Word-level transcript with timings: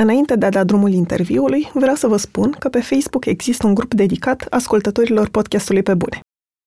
Înainte 0.00 0.36
de 0.36 0.46
a 0.46 0.50
da 0.50 0.64
drumul 0.64 0.92
interviului, 0.92 1.70
vreau 1.74 1.94
să 1.94 2.06
vă 2.06 2.16
spun 2.16 2.50
că 2.58 2.68
pe 2.68 2.80
Facebook 2.80 3.24
există 3.24 3.66
un 3.66 3.74
grup 3.74 3.94
dedicat 3.94 4.46
ascultătorilor 4.50 5.28
podcastului 5.28 5.82
pe 5.82 5.94
bune. 5.94 6.20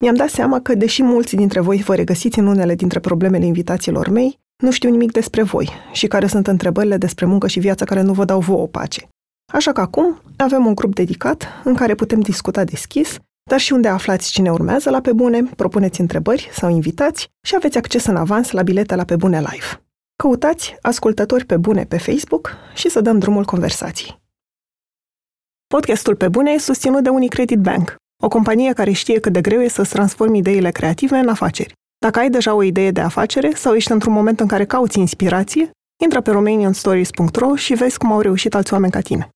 Mi-am 0.03 0.15
dat 0.15 0.29
seama 0.29 0.59
că, 0.59 0.75
deși 0.75 1.03
mulți 1.03 1.35
dintre 1.35 1.59
voi 1.59 1.77
vă 1.77 1.95
regăsiți 1.95 2.39
în 2.39 2.47
unele 2.47 2.75
dintre 2.75 2.99
problemele 2.99 3.45
invitațiilor 3.45 4.09
mei, 4.09 4.39
nu 4.63 4.71
știu 4.71 4.89
nimic 4.89 5.11
despre 5.11 5.43
voi 5.43 5.69
și 5.91 6.07
care 6.07 6.27
sunt 6.27 6.47
întrebările 6.47 6.97
despre 6.97 7.25
muncă 7.25 7.47
și 7.47 7.59
viața 7.59 7.85
care 7.85 8.01
nu 8.01 8.13
vă 8.13 8.25
dau 8.25 8.39
vouă 8.39 8.67
pace. 8.67 9.07
Așa 9.53 9.71
că 9.71 9.81
acum 9.81 10.21
avem 10.37 10.65
un 10.65 10.75
grup 10.75 10.95
dedicat 10.95 11.47
în 11.63 11.73
care 11.73 11.95
putem 11.95 12.19
discuta 12.19 12.63
deschis, 12.63 13.17
dar 13.49 13.59
și 13.59 13.73
unde 13.73 13.87
aflați 13.87 14.31
cine 14.31 14.51
urmează 14.51 14.89
la 14.89 15.01
Pe 15.01 15.13
Bune, 15.13 15.43
propuneți 15.55 16.01
întrebări 16.01 16.49
sau 16.51 16.69
invitați 16.69 17.27
și 17.45 17.55
aveți 17.55 17.77
acces 17.77 18.05
în 18.05 18.15
avans 18.15 18.51
la 18.51 18.61
bilete 18.61 18.95
la 18.95 19.03
Pe 19.03 19.15
Bune 19.15 19.39
Live. 19.39 19.81
Căutați 20.21 20.75
ascultători 20.81 21.45
pe 21.45 21.57
bune 21.57 21.85
pe 21.85 21.97
Facebook 21.97 22.51
și 22.73 22.89
să 22.89 23.01
dăm 23.01 23.19
drumul 23.19 23.45
conversației. 23.45 24.21
Podcastul 25.67 26.15
Pe 26.15 26.27
Bune 26.27 26.51
e 26.51 26.57
susținut 26.57 27.03
de 27.03 27.09
Unicredit 27.09 27.59
Bank, 27.59 27.95
o 28.23 28.27
companie 28.27 28.73
care 28.73 28.91
știe 28.91 29.19
cât 29.19 29.33
de 29.33 29.41
greu 29.41 29.61
e 29.61 29.67
să-ți 29.67 29.89
transformi 29.89 30.37
ideile 30.37 30.71
creative 30.71 31.17
în 31.17 31.27
afaceri. 31.27 31.73
Dacă 31.99 32.19
ai 32.19 32.29
deja 32.29 32.53
o 32.53 32.63
idee 32.63 32.91
de 32.91 33.01
afacere 33.01 33.53
sau 33.55 33.73
ești 33.73 33.91
într-un 33.91 34.13
moment 34.13 34.39
în 34.39 34.47
care 34.47 34.65
cauți 34.65 34.99
inspirație, 34.99 35.69
intră 36.03 36.21
pe 36.21 36.31
romanianstories.ro 36.31 37.55
și 37.55 37.73
vezi 37.73 37.97
cum 37.97 38.11
au 38.11 38.19
reușit 38.19 38.55
alți 38.55 38.73
oameni 38.73 38.91
ca 38.91 38.99
tine. 38.99 39.29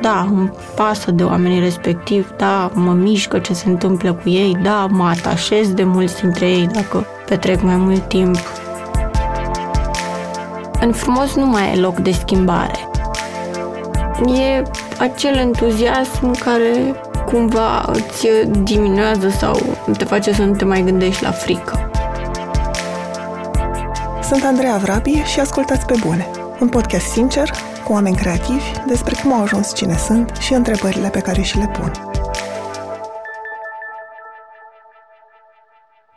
Da, 0.00 0.26
îmi 0.30 0.52
pasă 0.74 1.10
de 1.10 1.22
oamenii 1.22 1.60
respectivi, 1.60 2.26
da, 2.36 2.70
mă 2.74 2.92
mișcă 2.92 3.38
ce 3.38 3.54
se 3.54 3.68
întâmplă 3.68 4.12
cu 4.12 4.28
ei, 4.28 4.58
da, 4.62 4.86
mă 4.90 5.04
atașez 5.04 5.72
de 5.72 5.84
mulți 5.84 6.20
dintre 6.20 6.50
ei 6.50 6.66
dacă 6.66 7.06
petrec 7.26 7.62
mai 7.62 7.76
mult 7.76 8.08
timp. 8.08 8.36
În 10.80 10.92
frumos 10.92 11.34
nu 11.34 11.46
mai 11.46 11.72
e 11.72 11.80
loc 11.80 11.98
de 11.98 12.10
schimbare. 12.12 12.88
E 14.26 14.62
acel 14.98 15.36
entuziasm 15.36 16.38
care 16.38 16.94
cumva 17.26 17.84
îți 17.92 18.26
diminuează 18.62 19.28
sau 19.28 19.60
te 19.96 20.04
face 20.04 20.32
să 20.32 20.42
nu 20.42 20.54
te 20.54 20.64
mai 20.64 20.82
gândești 20.82 21.22
la 21.22 21.30
frică. 21.30 21.90
Sunt 24.22 24.44
Andreea 24.44 24.76
Vrabie 24.76 25.24
și 25.24 25.40
ascultați 25.40 25.86
pe 25.86 25.94
bune. 26.06 26.30
Un 26.60 26.68
podcast 26.68 27.06
sincer, 27.06 27.50
cu 27.90 27.96
oameni 27.96 28.16
creativi, 28.16 28.64
despre 28.86 29.14
cum 29.22 29.32
au 29.32 29.42
ajuns 29.42 29.74
cine 29.74 29.96
sunt 29.96 30.30
și 30.40 30.52
întrebările 30.52 31.08
pe 31.08 31.20
care 31.20 31.42
și 31.42 31.56
le 31.56 31.70
pun. 31.78 31.92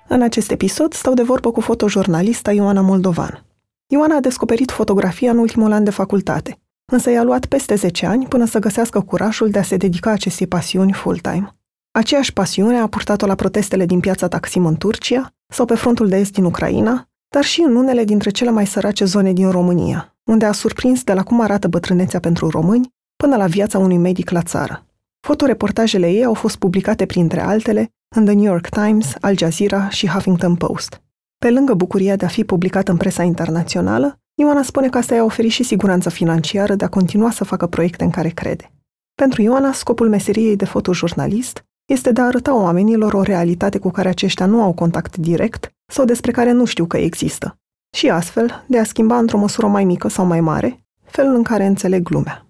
În 0.07 0.21
acest 0.21 0.51
episod 0.51 0.93
stau 0.93 1.13
de 1.13 1.23
vorbă 1.23 1.51
cu 1.51 1.61
fotojurnalista 1.61 2.51
Ioana 2.51 2.81
Moldovan. 2.81 3.45
Ioana 3.87 4.15
a 4.15 4.19
descoperit 4.19 4.71
fotografia 4.71 5.31
în 5.31 5.37
ultimul 5.37 5.71
an 5.71 5.83
de 5.83 5.89
facultate, 5.89 6.59
însă 6.85 7.09
i-a 7.09 7.23
luat 7.23 7.45
peste 7.45 7.75
10 7.75 8.05
ani 8.05 8.25
până 8.25 8.45
să 8.45 8.59
găsească 8.59 9.01
curajul 9.01 9.49
de 9.49 9.59
a 9.59 9.63
se 9.63 9.77
dedica 9.77 10.11
acestei 10.11 10.47
pasiuni 10.47 10.93
full-time. 10.93 11.55
Aceeași 11.91 12.33
pasiune 12.33 12.79
a 12.79 12.87
purtat-o 12.87 13.25
la 13.25 13.35
protestele 13.35 13.85
din 13.85 13.99
piața 13.99 14.27
Taksim 14.27 14.65
în 14.65 14.75
Turcia 14.75 15.33
sau 15.47 15.65
pe 15.65 15.75
frontul 15.75 16.07
de 16.07 16.17
est 16.17 16.31
din 16.31 16.43
Ucraina, 16.43 17.09
dar 17.29 17.43
și 17.43 17.61
în 17.61 17.75
unele 17.75 18.03
dintre 18.03 18.29
cele 18.29 18.49
mai 18.49 18.65
sărace 18.65 19.05
zone 19.05 19.33
din 19.33 19.49
România, 19.49 20.12
unde 20.23 20.45
a 20.45 20.51
surprins 20.51 21.03
de 21.03 21.13
la 21.13 21.23
cum 21.23 21.41
arată 21.41 21.67
bătrânețea 21.67 22.19
pentru 22.19 22.49
români 22.49 22.89
până 23.15 23.35
la 23.35 23.47
viața 23.47 23.77
unui 23.77 23.97
medic 23.97 24.29
la 24.29 24.41
țară. 24.41 24.85
Fotoreportajele 25.27 26.09
ei 26.09 26.25
au 26.25 26.33
fost 26.33 26.55
publicate 26.55 27.05
printre 27.05 27.39
altele 27.39 27.89
în 28.15 28.25
The 28.25 28.33
New 28.33 28.43
York 28.43 28.69
Times, 28.69 29.13
Al 29.21 29.37
Jazeera 29.37 29.89
și 29.89 30.07
Huffington 30.07 30.55
Post. 30.55 31.01
Pe 31.37 31.49
lângă 31.49 31.73
bucuria 31.73 32.15
de 32.15 32.25
a 32.25 32.27
fi 32.27 32.43
publicat 32.43 32.87
în 32.87 32.97
presa 32.97 33.23
internațională, 33.23 34.17
Ioana 34.33 34.61
spune 34.61 34.89
că 34.89 34.97
asta 34.97 35.15
i-a 35.15 35.23
oferit 35.23 35.51
și 35.51 35.63
siguranța 35.63 36.09
financiară 36.09 36.75
de 36.75 36.85
a 36.85 36.89
continua 36.89 37.31
să 37.31 37.43
facă 37.43 37.67
proiecte 37.67 38.03
în 38.03 38.09
care 38.09 38.29
crede. 38.29 38.71
Pentru 39.15 39.41
Ioana, 39.41 39.71
scopul 39.71 40.09
meseriei 40.09 40.55
de 40.55 40.65
fotojurnalist 40.65 41.65
este 41.85 42.11
de 42.11 42.21
a 42.21 42.25
arăta 42.25 42.55
oamenilor 42.55 43.13
o 43.13 43.21
realitate 43.21 43.79
cu 43.79 43.89
care 43.89 44.09
aceștia 44.09 44.45
nu 44.45 44.61
au 44.61 44.73
contact 44.73 45.17
direct 45.17 45.71
sau 45.91 46.05
despre 46.05 46.31
care 46.31 46.51
nu 46.51 46.65
știu 46.65 46.85
că 46.85 46.97
există, 46.97 47.57
și 47.93 48.09
astfel 48.09 48.63
de 48.67 48.79
a 48.79 48.83
schimba 48.83 49.17
într-o 49.17 49.37
măsură 49.37 49.67
mai 49.67 49.83
mică 49.83 50.07
sau 50.07 50.25
mai 50.25 50.39
mare 50.39 50.85
felul 51.03 51.35
în 51.35 51.43
care 51.43 51.65
înțeleg 51.65 52.09
lumea. 52.09 52.45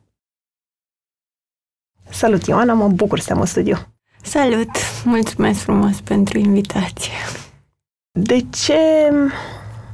Salut, 2.09 2.45
Ioana, 2.45 2.73
mă 2.73 2.87
bucur 2.87 3.19
să 3.19 3.25
te 3.25 3.33
am 3.33 3.39
în 3.39 3.45
studio. 3.45 3.75
Salut! 4.21 4.69
Mulțumesc 5.05 5.59
frumos 5.59 6.01
pentru 6.01 6.37
invitație. 6.37 7.11
De 8.19 8.45
ce 8.49 9.11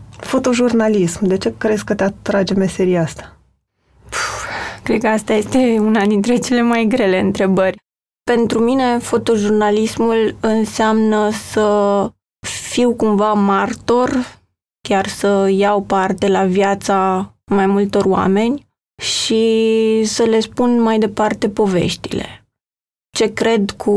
fotojurnalism? 0.10 1.26
De 1.26 1.38
ce 1.38 1.58
crezi 1.58 1.84
că 1.84 1.96
te 1.96 2.04
atrage 2.04 2.54
meseria 2.54 3.02
asta? 3.02 3.38
Puh, 4.10 4.80
cred 4.84 5.02
că 5.02 5.08
asta 5.08 5.34
este 5.34 5.78
una 5.80 6.06
dintre 6.06 6.38
cele 6.38 6.62
mai 6.62 6.86
grele 6.86 7.20
întrebări. 7.20 7.78
Pentru 8.24 8.60
mine, 8.60 8.98
fotojurnalismul 8.98 10.36
înseamnă 10.40 11.30
să 11.32 12.12
fiu 12.40 12.94
cumva 12.94 13.34
martor, 13.34 14.39
chiar 14.90 15.08
să 15.08 15.48
iau 15.52 15.82
parte 15.82 16.28
la 16.28 16.46
viața 16.46 17.32
mai 17.52 17.66
multor 17.66 18.06
oameni 18.06 18.68
și 19.02 20.02
să 20.04 20.24
le 20.24 20.40
spun 20.40 20.82
mai 20.82 21.00
departe 21.00 21.50
poveștile. 21.50 22.46
Ce 23.18 23.34
cred 23.34 23.72
cu 23.72 23.96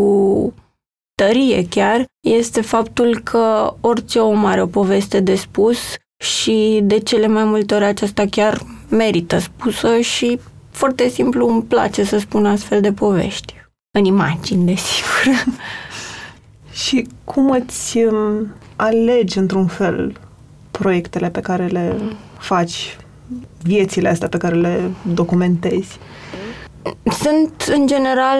tărie 1.14 1.68
chiar 1.68 2.04
este 2.20 2.60
faptul 2.60 3.18
că 3.18 3.74
orice 3.80 4.18
om 4.18 4.44
are 4.44 4.62
o 4.62 4.66
poveste 4.66 5.20
de 5.20 5.34
spus 5.34 5.78
și 6.24 6.80
de 6.82 6.98
cele 6.98 7.26
mai 7.26 7.44
multe 7.44 7.74
ori 7.74 7.84
aceasta 7.84 8.26
chiar 8.30 8.60
merită 8.88 9.38
spusă 9.38 10.00
și 10.00 10.40
foarte 10.70 11.08
simplu 11.08 11.48
îmi 11.48 11.62
place 11.62 12.04
să 12.04 12.18
spun 12.18 12.46
astfel 12.46 12.80
de 12.80 12.92
povești. 12.92 13.54
În 13.98 14.04
imagini, 14.04 14.66
desigur. 14.66 15.44
Și 16.84 17.06
cum 17.24 17.50
îți 17.50 17.98
um, 17.98 18.54
alegi 18.76 19.38
într-un 19.38 19.66
fel 19.66 20.20
proiectele 20.72 21.30
pe 21.30 21.40
care 21.40 21.66
le 21.66 21.96
faci, 22.38 22.96
viețile 23.62 24.08
astea 24.08 24.28
pe 24.28 24.36
care 24.36 24.54
le 24.54 24.80
documentezi? 25.14 25.98
Sunt, 27.04 27.74
în 27.76 27.86
general, 27.86 28.38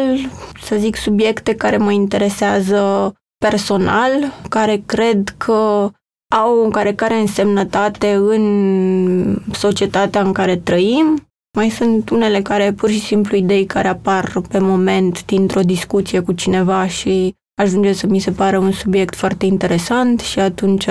să 0.62 0.76
zic, 0.78 0.97
subiecte 0.97 1.54
care 1.54 1.76
mă 1.76 1.93
interesează 1.93 3.12
personal, 3.38 4.10
care 4.48 4.82
cred 4.87 5.34
că 5.37 5.91
au 6.34 6.59
o 6.65 6.69
care 6.94 7.15
însemnătate 7.15 8.12
în 8.15 9.38
societatea 9.53 10.20
în 10.20 10.32
care 10.32 10.56
trăim. 10.56 11.26
Mai 11.56 11.69
sunt 11.69 12.10
unele 12.10 12.43
care 12.43 12.72
pur 12.72 12.91
și 12.91 13.00
simplu 13.00 13.37
idei 13.37 13.66
care 13.66 13.88
apar 13.88 14.41
pe 14.49 14.59
moment 14.59 15.25
dintr-o 15.25 15.60
discuție 15.60 16.20
cu 16.20 16.32
cineva 16.32 16.87
și 16.87 17.34
ajunge 17.62 17.93
să 17.93 18.06
mi 18.06 18.19
se 18.19 18.31
pară 18.31 18.59
un 18.59 18.72
subiect 18.72 19.14
foarte 19.14 19.47
interesant 19.47 20.20
și 20.20 20.38
atunci 20.38 20.87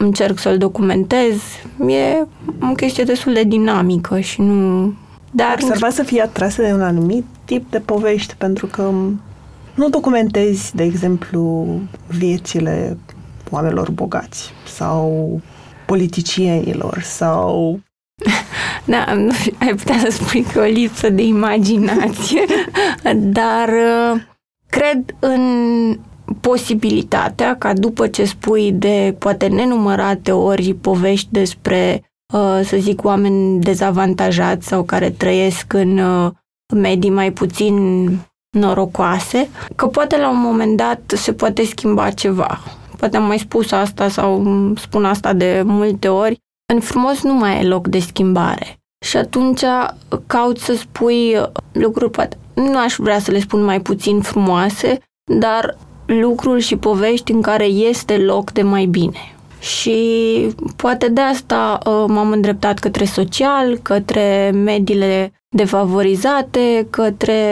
încerc 0.00 0.38
să-l 0.38 0.58
documentez. 0.58 1.36
E 1.88 2.26
o 2.70 2.72
chestie 2.76 3.04
destul 3.04 3.32
de 3.32 3.42
dinamică 3.42 4.20
și 4.20 4.40
nu... 4.40 4.92
Dar 5.30 5.58
Observa 5.62 5.90
să 5.90 6.02
fie 6.02 6.22
atrase 6.22 6.62
de 6.62 6.72
un 6.72 6.82
anumit 6.82 7.24
tip 7.44 7.70
de 7.70 7.78
povești, 7.78 8.34
pentru 8.34 8.66
că 8.66 8.90
nu 9.74 9.88
documentezi, 9.88 10.76
de 10.76 10.82
exemplu, 10.82 11.68
viețile 12.08 12.96
oamenilor 13.50 13.90
bogați 13.90 14.52
sau 14.66 15.40
politicienilor 15.86 17.00
sau... 17.02 17.80
Da, 18.84 19.14
nu 19.14 19.32
ai 19.58 19.74
putea 19.74 19.98
să 19.98 20.10
spui 20.10 20.42
că 20.42 20.60
o 20.60 20.64
lipsă 20.64 21.10
de 21.10 21.22
imaginație, 21.22 22.44
dar 23.38 23.68
uh, 23.68 24.20
cred 24.68 25.14
în 25.18 25.42
posibilitatea 26.40 27.56
ca 27.56 27.72
după 27.72 28.06
ce 28.06 28.24
spui 28.24 28.72
de 28.72 29.16
poate 29.18 29.46
nenumărate 29.46 30.32
ori 30.32 30.74
povești 30.74 31.28
despre, 31.30 32.12
uh, 32.34 32.60
să 32.64 32.76
zic, 32.78 33.04
oameni 33.04 33.60
dezavantajați 33.60 34.66
sau 34.66 34.82
care 34.82 35.10
trăiesc 35.10 35.72
în 35.72 35.98
uh, 35.98 36.30
medii 36.74 37.10
mai 37.10 37.32
puțin 37.32 38.08
norocoase, 38.58 39.48
că 39.76 39.86
poate 39.86 40.16
la 40.16 40.30
un 40.30 40.40
moment 40.40 40.76
dat 40.76 41.00
se 41.06 41.32
poate 41.32 41.64
schimba 41.64 42.10
ceva. 42.10 42.60
Poate 42.96 43.16
am 43.16 43.24
mai 43.24 43.38
spus 43.38 43.72
asta 43.72 44.08
sau 44.08 44.44
spun 44.76 45.04
asta 45.04 45.32
de 45.32 45.62
multe 45.64 46.08
ori. 46.08 46.38
În 46.72 46.80
frumos 46.80 47.22
nu 47.22 47.34
mai 47.34 47.60
e 47.60 47.66
loc 47.66 47.86
de 47.86 47.98
schimbare. 47.98 48.78
Și 49.04 49.16
atunci 49.16 49.62
caut 50.26 50.58
să 50.58 50.74
spui 50.74 51.36
lucruri, 51.72 52.10
poate 52.10 52.38
nu 52.54 52.78
aș 52.78 52.94
vrea 52.98 53.18
să 53.18 53.30
le 53.30 53.40
spun 53.40 53.64
mai 53.64 53.80
puțin 53.80 54.20
frumoase, 54.20 54.98
dar 55.38 55.76
lucruri 56.18 56.60
și 56.60 56.76
povești 56.76 57.32
în 57.32 57.42
care 57.42 57.64
este 57.64 58.16
loc 58.16 58.50
de 58.50 58.62
mai 58.62 58.84
bine. 58.84 59.34
Și 59.58 59.96
poate 60.76 61.08
de 61.08 61.20
asta 61.20 61.78
uh, 61.86 62.04
m-am 62.06 62.30
îndreptat 62.30 62.78
către 62.78 63.04
social, 63.04 63.78
către 63.82 64.50
mediile 64.54 65.32
defavorizate, 65.56 66.86
către 66.90 67.42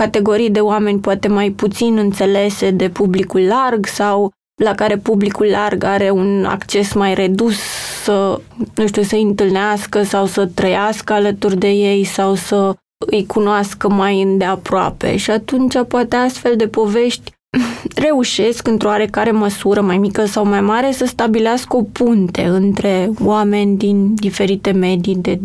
categorii 0.00 0.50
de 0.50 0.60
oameni 0.60 0.98
poate 0.98 1.28
mai 1.28 1.50
puțin 1.50 1.96
înțelese 1.96 2.70
de 2.70 2.88
publicul 2.88 3.40
larg 3.40 3.86
sau 3.86 4.30
la 4.62 4.74
care 4.74 4.96
publicul 4.96 5.46
larg 5.46 5.84
are 5.84 6.10
un 6.10 6.44
acces 6.44 6.92
mai 6.92 7.14
redus 7.14 7.56
să, 8.02 8.40
nu 8.74 8.86
știu, 8.86 9.02
să 9.02 9.16
întâlnească 9.16 10.02
sau 10.02 10.26
să 10.26 10.46
trăiască 10.46 11.12
alături 11.12 11.56
de 11.56 11.68
ei 11.68 12.04
sau 12.04 12.34
să 12.34 12.74
îi 13.06 13.26
cunoască 13.26 13.88
mai 13.88 14.22
îndeaproape. 14.22 15.16
Și 15.16 15.30
atunci 15.30 15.74
poate 15.88 16.16
astfel 16.16 16.56
de 16.56 16.68
povești 16.68 17.32
reușesc 18.06 18.68
într-o 18.68 18.88
oarecare 18.88 19.30
măsură, 19.30 19.80
mai 19.80 19.98
mică 19.98 20.24
sau 20.24 20.46
mai 20.46 20.60
mare, 20.60 20.92
să 20.92 21.04
stabilească 21.06 21.76
o 21.76 21.82
punte 21.82 22.42
între 22.42 23.10
oameni 23.22 23.76
din 23.76 24.14
diferite 24.14 24.70
medii, 24.70 25.16
de 25.16 25.40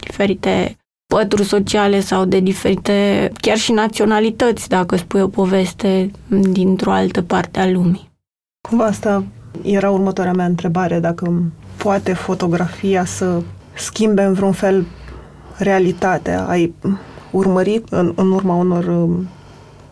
diferite 0.00 0.76
pături 1.14 1.44
sociale 1.44 2.00
sau 2.00 2.24
de 2.24 2.40
diferite, 2.40 3.30
chiar 3.40 3.56
și 3.56 3.72
naționalități, 3.72 4.68
dacă 4.68 4.96
spui 4.96 5.20
o 5.20 5.28
poveste 5.28 6.10
dintr-o 6.28 6.90
altă 6.90 7.22
parte 7.22 7.60
a 7.60 7.70
lumii. 7.70 8.10
Cumva 8.68 8.84
asta 8.84 9.24
era 9.62 9.90
următoarea 9.90 10.32
mea 10.32 10.46
întrebare, 10.46 10.98
dacă 11.00 11.42
poate 11.76 12.12
fotografia 12.12 13.04
să 13.04 13.42
schimbe 13.74 14.22
în 14.22 14.32
vreun 14.32 14.52
fel 14.52 14.86
realitatea. 15.56 16.46
Ai 16.46 16.74
urmărit 17.30 17.86
în, 17.90 18.12
în 18.16 18.32
urma 18.32 18.54
unor 18.54 18.84
um, 18.84 19.28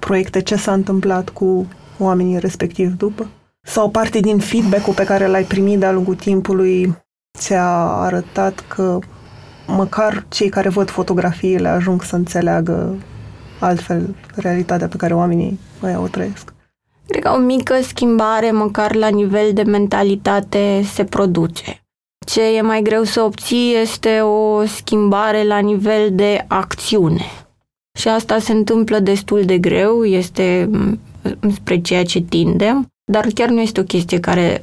proiecte 0.06 0.42
ce 0.42 0.56
s-a 0.56 0.72
întâmplat 0.72 1.28
cu 1.28 1.66
oamenii 1.98 2.38
respectiv 2.38 2.92
după? 2.92 3.26
Sau 3.62 3.90
parte 3.90 4.20
din 4.20 4.38
feedback-ul 4.38 4.94
pe 4.94 5.04
care 5.04 5.26
l-ai 5.26 5.44
primit 5.44 5.78
de-a 5.78 5.92
lungul 5.92 6.14
timpului 6.14 6.96
ți-a 7.38 7.66
arătat 7.86 8.64
că 8.68 8.98
măcar 9.66 10.26
cei 10.28 10.48
care 10.48 10.68
văd 10.68 10.90
fotografiile 10.90 11.68
ajung 11.68 12.02
să 12.02 12.16
înțeleagă 12.16 12.96
altfel 13.60 14.14
realitatea 14.34 14.88
pe 14.88 14.96
care 14.96 15.14
oamenii 15.14 15.58
mai 15.80 15.96
o 15.96 16.06
trăiesc? 16.06 16.54
Cred 17.06 17.22
că 17.22 17.30
o 17.30 17.38
mică 17.38 17.74
schimbare, 17.82 18.50
măcar 18.50 18.94
la 18.94 19.08
nivel 19.08 19.52
de 19.52 19.62
mentalitate, 19.62 20.82
se 20.84 21.04
produce. 21.04 21.84
Ce 22.26 22.56
e 22.56 22.60
mai 22.60 22.82
greu 22.82 23.02
să 23.02 23.20
obții 23.20 23.74
este 23.80 24.20
o 24.20 24.64
schimbare 24.64 25.44
la 25.44 25.58
nivel 25.58 26.08
de 26.12 26.44
acțiune. 26.48 27.45
Și 27.96 28.08
asta 28.08 28.38
se 28.38 28.52
întâmplă 28.52 28.98
destul 28.98 29.42
de 29.44 29.58
greu, 29.58 30.04
este 30.04 30.70
spre 31.54 31.80
ceea 31.80 32.04
ce 32.04 32.20
tindem, 32.20 32.86
dar 33.12 33.26
chiar 33.34 33.48
nu 33.48 33.60
este 33.60 33.80
o 33.80 33.84
chestie 33.84 34.20
care 34.20 34.60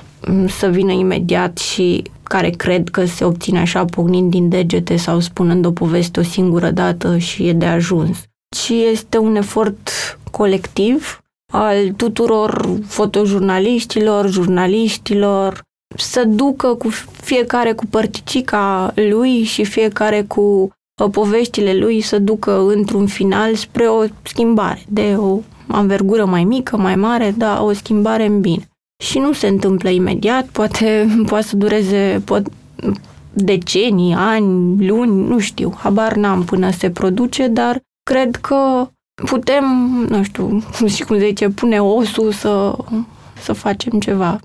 să 0.48 0.68
vină 0.68 0.92
imediat 0.92 1.58
și 1.58 2.04
care 2.24 2.50
cred 2.50 2.90
că 2.90 3.06
se 3.06 3.24
obține 3.26 3.60
așa 3.60 3.86
pocnind 3.86 4.32
din 4.32 4.50
degete 4.50 4.96
sau 4.96 5.20
spunând 5.20 5.66
o 5.66 5.72
poveste 5.72 6.20
o 6.20 6.24
singură 6.24 6.72
dată 6.72 7.18
și 7.18 7.48
e 7.48 7.54
de 7.54 7.66
ajuns. 7.66 8.18
Ci 8.56 8.70
este 8.70 9.18
un 9.18 9.36
efort 9.36 9.90
colectiv 10.32 11.20
al 11.54 11.90
tuturor 11.90 12.80
fotojurnaliștilor, 12.88 14.30
jurnaliștilor, 14.30 15.62
să 15.96 16.24
ducă 16.26 16.76
cu 16.76 16.90
fiecare 17.22 17.74
cu 17.74 17.86
părticica 17.86 18.92
lui 18.96 19.44
și 19.44 19.64
fiecare 19.64 20.22
cu 20.22 20.42
uh, 20.42 20.72
poveștile 21.12 21.74
lui 21.74 22.02
să 22.02 22.20
ducă 22.20 22.66
într-un 22.68 23.08
final 23.08 23.56
spre 23.56 23.88
o 23.88 24.04
schimbare 24.22 24.84
de 24.88 25.16
o 25.18 25.40
anvergură 25.68 26.26
mai 26.26 26.44
mică, 26.44 26.78
mai 26.78 26.96
mare, 26.96 27.34
dar 27.38 27.60
o 27.62 27.74
schimbare 27.74 28.26
în 28.26 28.42
bine. 28.42 28.68
Și 29.04 29.20
nu 29.20 29.34
se 29.34 29.48
întâmplă 29.48 29.90
imediat, 29.90 30.46
poate 30.46 31.08
poate 31.30 31.46
să 31.48 31.56
dureze 31.56 32.22
pot, 32.26 32.48
decenii, 33.34 34.14
ani, 34.14 34.88
luni, 34.88 35.28
nu 35.28 35.40
știu, 35.40 35.74
habar 35.78 36.14
n-am 36.16 36.44
până 36.44 36.72
se 36.72 36.92
produce, 36.92 37.48
dar 37.48 37.80
cred 38.04 38.36
că 38.36 38.88
putem, 39.26 39.66
nu 40.10 40.24
știu, 40.24 40.64
și 40.86 41.04
cum 41.04 41.18
zice, 41.18 41.50
pune 41.50 41.82
osul 41.82 42.32
să, 42.32 42.78
să 43.42 43.54
facem 43.54 44.00
ceva, 44.00 44.40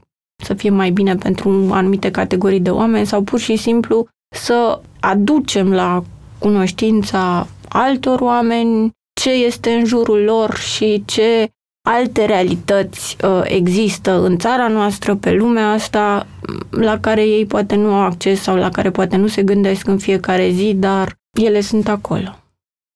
să 0.44 0.54
fie 0.54 0.70
mai 0.70 0.90
bine 0.90 1.14
pentru 1.14 1.68
anumite 1.70 2.10
categorii 2.10 2.60
de 2.60 2.70
oameni 2.70 3.06
sau 3.06 3.22
pur 3.22 3.38
și 3.38 3.56
simplu 3.56 4.06
să 4.34 4.80
aducem 5.00 5.72
la 5.72 6.02
cunoștința 6.38 7.46
altor 7.68 8.20
oameni 8.20 8.90
ce 9.20 9.30
este 9.30 9.70
în 9.70 9.84
jurul 9.84 10.22
lor 10.22 10.56
și 10.56 11.02
ce 11.06 11.48
alte 11.88 12.24
realități 12.24 13.16
uh, 13.24 13.40
există 13.44 14.20
în 14.20 14.38
țara 14.38 14.68
noastră, 14.68 15.14
pe 15.14 15.32
lumea 15.32 15.70
asta, 15.70 16.26
la 16.70 17.00
care 17.00 17.26
ei 17.26 17.46
poate 17.46 17.74
nu 17.74 17.94
au 17.94 18.00
acces 18.00 18.40
sau 18.40 18.56
la 18.56 18.70
care 18.70 18.90
poate 18.90 19.16
nu 19.16 19.26
se 19.26 19.42
gândesc 19.42 19.86
în 19.86 19.98
fiecare 19.98 20.50
zi, 20.50 20.74
dar 20.74 21.14
ele 21.40 21.60
sunt 21.60 21.88
acolo. 21.88 22.38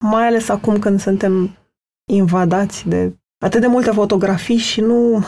Mai 0.05 0.27
ales 0.27 0.49
acum 0.49 0.79
când 0.79 1.01
suntem 1.01 1.57
invadați 2.11 2.89
de 2.89 3.17
atât 3.45 3.61
de 3.61 3.67
multe 3.67 3.91
fotografii 3.91 4.57
și 4.57 4.81
nu 4.81 5.25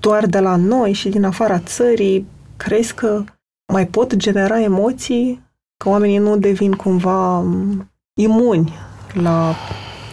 doar 0.00 0.26
de 0.26 0.38
la 0.38 0.56
noi 0.56 0.92
și 0.92 1.08
din 1.08 1.24
afara 1.24 1.58
țării, 1.58 2.26
crezi 2.56 2.94
că 2.94 3.24
mai 3.72 3.86
pot 3.86 4.16
genera 4.16 4.60
emoții? 4.60 5.42
Că 5.84 5.88
oamenii 5.88 6.18
nu 6.18 6.36
devin 6.36 6.72
cumva 6.72 7.38
um, 7.38 7.90
imuni 8.20 8.72
la 9.12 9.54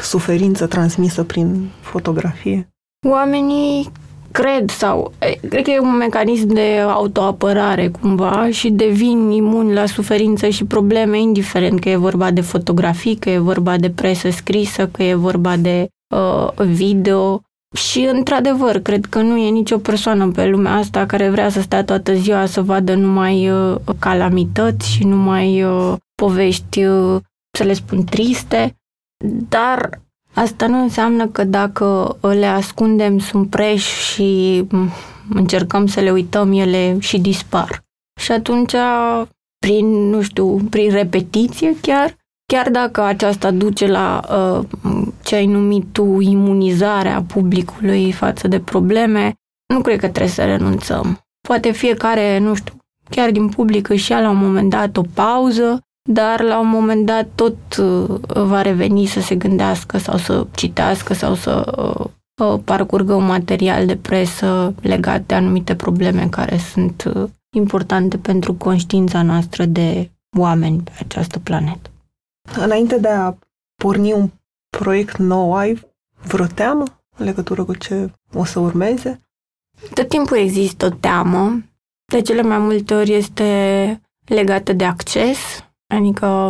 suferință 0.01 0.67
transmisă 0.67 1.23
prin 1.23 1.69
fotografie? 1.81 2.69
Oamenii 3.07 3.91
cred 4.31 4.69
sau 4.69 5.12
cred 5.50 5.63
că 5.63 5.71
e 5.71 5.79
un 5.79 5.95
mecanism 5.95 6.47
de 6.47 6.79
autoapărare 6.88 7.89
cumva 7.89 8.50
și 8.50 8.69
devin 8.69 9.29
imuni 9.31 9.73
la 9.73 9.85
suferință 9.85 10.50
și 10.50 10.65
probleme 10.65 11.19
indiferent 11.19 11.79
că 11.79 11.89
e 11.89 11.95
vorba 11.95 12.31
de 12.31 12.41
fotografii, 12.41 13.15
că 13.15 13.29
e 13.29 13.38
vorba 13.38 13.77
de 13.77 13.89
presă 13.89 14.29
scrisă, 14.29 14.88
că 14.88 15.03
e 15.03 15.13
vorba 15.13 15.57
de 15.57 15.88
uh, 16.15 16.65
video 16.65 17.41
și 17.75 18.00
într-adevăr 18.12 18.80
cred 18.80 19.06
că 19.06 19.22
nu 19.22 19.38
e 19.38 19.50
nicio 19.50 19.77
persoană 19.77 20.31
pe 20.31 20.45
lumea 20.48 20.74
asta 20.74 21.06
care 21.06 21.30
vrea 21.30 21.50
să 21.50 21.62
stea 21.62 21.83
toată 21.83 22.13
ziua 22.13 22.45
să 22.45 22.62
vadă 22.62 22.95
numai 22.95 23.50
uh, 23.50 23.75
calamități 24.00 24.92
și 24.92 25.04
numai 25.04 25.63
uh, 25.63 25.94
povești, 26.16 26.83
uh, 26.86 27.22
să 27.57 27.63
le 27.63 27.74
spun, 27.74 28.04
triste, 28.04 28.75
dar 29.50 30.04
Asta 30.36 30.68
nu 30.68 30.81
înseamnă 30.81 31.27
că 31.27 31.44
dacă 31.44 32.18
le 32.22 32.45
ascundem 32.45 33.19
sub 33.19 33.50
preș 33.50 34.13
și 34.13 34.63
încercăm 35.30 35.88
să 35.88 36.00
le 36.00 36.12
uităm, 36.12 36.51
ele 36.51 36.98
și 37.00 37.19
dispar. 37.19 37.83
Și 38.19 38.31
atunci, 38.31 38.75
prin, 39.60 39.86
nu 39.86 40.22
știu, 40.22 40.56
prin 40.69 40.92
repetiție 40.92 41.75
chiar, 41.81 42.16
chiar 42.45 42.69
dacă 42.69 43.01
aceasta 43.01 43.51
duce 43.51 43.88
la 43.88 44.21
uh, 44.30 45.07
ce 45.24 45.36
ai 45.36 45.45
numit 45.45 45.86
tu 45.92 46.19
imunizarea 46.19 47.24
publicului 47.27 48.12
față 48.12 48.47
de 48.47 48.59
probleme, 48.59 49.33
nu 49.74 49.81
cred 49.81 50.00
că 50.00 50.07
trebuie 50.07 50.31
să 50.31 50.45
renunțăm. 50.45 51.19
Poate 51.47 51.71
fiecare, 51.71 52.38
nu 52.39 52.53
știu, 52.53 52.74
chiar 53.09 53.31
din 53.31 53.50
public 53.50 53.89
își 53.89 54.12
ia 54.12 54.19
la 54.19 54.30
un 54.30 54.38
moment 54.38 54.69
dat 54.69 54.98
o 54.98 55.01
pauză 55.13 55.79
dar 56.10 56.41
la 56.41 56.60
un 56.60 56.67
moment 56.67 57.05
dat 57.05 57.27
tot 57.36 57.58
uh, 57.77 58.20
va 58.27 58.62
reveni 58.62 59.05
să 59.05 59.20
se 59.20 59.36
gândească 59.36 59.98
sau 59.98 60.17
să 60.17 60.48
citească 60.55 61.13
sau 61.13 61.36
să 61.36 61.74
uh, 61.77 62.05
uh, 62.46 62.60
parcurgă 62.63 63.13
un 63.13 63.25
material 63.25 63.86
de 63.86 63.96
presă 63.96 64.74
legat 64.81 65.25
de 65.25 65.36
anumite 65.36 65.75
probleme 65.75 66.27
care 66.29 66.58
sunt 66.58 67.12
importante 67.55 68.17
pentru 68.17 68.53
conștiința 68.53 69.22
noastră 69.22 69.65
de 69.65 70.12
oameni 70.38 70.81
pe 70.81 70.91
această 71.00 71.39
planetă. 71.39 71.89
Înainte 72.56 72.98
de 72.98 73.08
a 73.08 73.34
porni 73.75 74.14
un 74.14 74.30
proiect 74.70 75.18
nou, 75.18 75.56
ai 75.56 75.82
vreo 76.24 76.46
teamă 76.46 76.84
în 77.18 77.25
legătură 77.25 77.64
cu 77.64 77.75
ce 77.75 78.12
o 78.34 78.44
să 78.44 78.60
urmeze? 78.60 79.20
Tot 79.94 80.08
timpul 80.08 80.38
există 80.38 80.86
o 80.86 80.90
teamă. 80.90 81.64
De 82.06 82.22
cele 82.22 82.42
mai 82.42 82.58
multe 82.58 82.94
ori 82.94 83.14
este 83.14 84.02
legată 84.25 84.74
de 84.74 84.86
acces, 84.86 85.38
Adică 85.88 86.50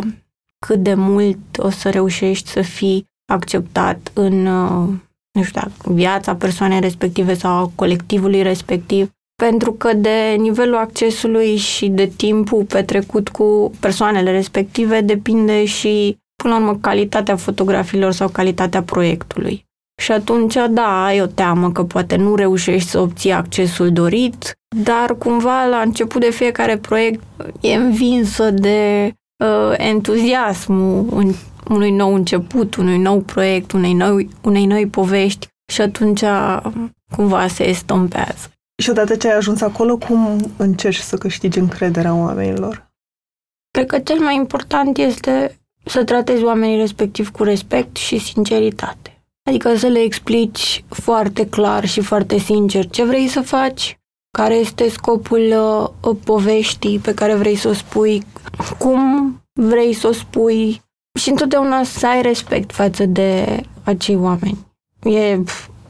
cât 0.58 0.82
de 0.82 0.94
mult 0.94 1.58
o 1.58 1.70
să 1.70 1.90
reușești 1.90 2.48
să 2.48 2.62
fii 2.62 3.08
acceptat 3.32 4.10
în, 4.14 4.46
uh, 4.46 4.94
nu 5.32 5.42
știu, 5.42 5.70
viața 5.84 6.36
persoanei 6.36 6.80
respective 6.80 7.34
sau 7.34 7.52
a 7.52 7.70
colectivului 7.74 8.42
respectiv, 8.42 9.10
pentru 9.36 9.72
că 9.72 9.92
de 9.92 10.34
nivelul 10.38 10.76
accesului 10.76 11.56
și 11.56 11.88
de 11.88 12.06
timpul 12.06 12.64
petrecut 12.64 13.28
cu 13.28 13.70
persoanele 13.80 14.30
respective 14.30 15.00
depinde 15.00 15.64
și, 15.64 16.18
până 16.42 16.54
la 16.54 16.60
urmă, 16.60 16.78
calitatea 16.80 17.36
fotografiilor 17.36 18.12
sau 18.12 18.28
calitatea 18.28 18.82
proiectului. 18.82 19.64
Și 20.02 20.12
atunci, 20.12 20.54
da, 20.70 21.04
ai 21.04 21.20
o 21.20 21.26
teamă 21.26 21.72
că 21.72 21.84
poate 21.84 22.16
nu 22.16 22.34
reușești 22.34 22.88
să 22.88 22.98
obții 22.98 23.32
accesul 23.32 23.92
dorit, 23.92 24.58
dar 24.76 25.18
cumva 25.18 25.64
la 25.64 25.78
început 25.80 26.20
de 26.20 26.30
fiecare 26.30 26.76
proiect 26.76 27.22
e 27.60 27.74
învinsă 27.74 28.50
de 28.50 29.10
uh, 29.44 29.74
entuziasmul 29.76 31.34
unui 31.68 31.90
nou 31.90 32.14
început, 32.14 32.74
unui 32.74 32.98
nou 32.98 33.20
proiect, 33.20 33.72
unei 33.72 33.92
noi, 33.92 34.28
unei 34.42 34.66
noi 34.66 34.86
povești 34.86 35.46
și 35.72 35.80
atunci 35.80 36.22
cumva 37.16 37.46
se 37.46 37.68
estompează. 37.68 38.50
Și 38.82 38.90
odată 38.90 39.16
ce 39.16 39.28
ai 39.28 39.36
ajuns 39.36 39.60
acolo, 39.60 39.96
cum 39.96 40.50
încerci 40.56 40.98
să 40.98 41.16
câștigi 41.16 41.58
încrederea 41.58 42.14
oamenilor? 42.14 42.90
Cred 43.70 43.86
că 43.86 43.98
cel 43.98 44.18
mai 44.18 44.34
important 44.34 44.98
este 44.98 45.58
să 45.84 46.04
tratezi 46.04 46.44
oamenii 46.44 46.76
respectiv 46.76 47.30
cu 47.30 47.42
respect 47.42 47.96
și 47.96 48.18
sinceritate. 48.18 49.24
Adică 49.48 49.76
să 49.76 49.86
le 49.86 49.98
explici 49.98 50.84
foarte 50.88 51.46
clar 51.48 51.86
și 51.86 52.00
foarte 52.00 52.38
sincer 52.38 52.86
ce 52.86 53.04
vrei 53.04 53.28
să 53.28 53.40
faci, 53.40 53.98
care 54.30 54.54
este 54.54 54.88
scopul 54.88 55.54
uh, 56.02 56.16
poveștii 56.24 56.98
pe 56.98 57.14
care 57.14 57.34
vrei 57.34 57.56
să 57.56 57.68
o 57.68 57.72
spui, 57.72 58.22
cum 58.78 59.32
vrei 59.52 59.92
să 59.92 60.06
o 60.06 60.12
spui 60.12 60.82
și 61.18 61.28
întotdeauna 61.28 61.82
să 61.82 62.06
ai 62.06 62.22
respect 62.22 62.72
față 62.72 63.04
de 63.04 63.60
acei 63.84 64.16
oameni. 64.16 64.58
E, 65.02 65.42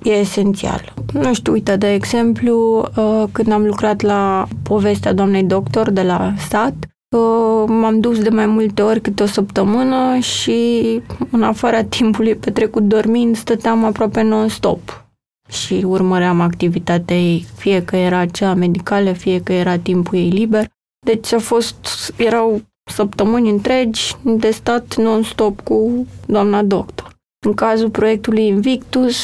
e 0.06 0.18
esențial. 0.18 0.92
Nu 1.12 1.34
știu, 1.34 1.52
uite, 1.52 1.76
de 1.76 1.92
exemplu, 1.92 2.78
uh, 2.96 3.24
când 3.32 3.52
am 3.52 3.64
lucrat 3.64 4.00
la 4.00 4.46
povestea 4.62 5.12
doamnei 5.12 5.42
doctor 5.42 5.90
de 5.90 6.02
la 6.02 6.32
stat, 6.38 6.74
uh, 7.16 7.64
m-am 7.66 8.00
dus 8.00 8.22
de 8.22 8.28
mai 8.28 8.46
multe 8.46 8.82
ori 8.82 9.00
câte 9.00 9.22
o 9.22 9.26
săptămână 9.26 10.18
și 10.18 10.82
în 11.30 11.42
afara 11.42 11.82
timpului 11.96 12.34
petrecut 12.34 12.82
dormind, 12.82 13.36
stăteam 13.36 13.84
aproape 13.84 14.22
non-stop 14.22 15.06
și 15.48 15.84
urmăream 15.86 16.40
activitatea 16.40 17.16
ei, 17.16 17.46
fie 17.56 17.84
că 17.84 17.96
era 17.96 18.26
cea 18.26 18.54
medicală, 18.54 19.12
fie 19.12 19.40
că 19.42 19.52
era 19.52 19.78
timpul 19.78 20.18
ei 20.18 20.28
liber. 20.28 20.66
Deci 21.06 21.32
a 21.32 21.38
fost, 21.38 21.76
erau 22.16 22.62
săptămâni 22.90 23.50
întregi 23.50 24.14
de 24.22 24.50
stat 24.50 24.96
non-stop 24.96 25.60
cu 25.60 26.06
doamna 26.26 26.62
doctor. 26.62 27.14
În 27.46 27.54
cazul 27.54 27.90
proiectului 27.90 28.46
Invictus 28.46 29.16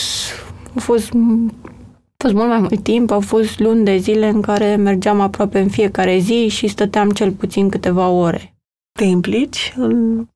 a 0.76 0.80
fost, 0.80 1.12
a 1.12 2.14
fost 2.16 2.34
mult 2.34 2.48
mai 2.48 2.58
mult 2.58 2.82
timp, 2.82 3.10
au 3.10 3.20
fost 3.20 3.58
luni 3.58 3.84
de 3.84 3.96
zile 3.96 4.28
în 4.28 4.40
care 4.40 4.76
mergeam 4.76 5.20
aproape 5.20 5.58
în 5.58 5.68
fiecare 5.68 6.18
zi 6.18 6.48
și 6.48 6.66
stăteam 6.66 7.10
cel 7.10 7.30
puțin 7.30 7.68
câteva 7.68 8.08
ore. 8.08 8.54
Te 8.98 9.04
implici 9.04 9.74
în 9.76 10.26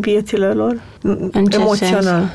viețile 0.00 0.52
lor? 0.52 0.82
În 1.02 1.44
ce 1.44 1.56
Emoțional. 1.56 2.02
Sens? 2.02 2.30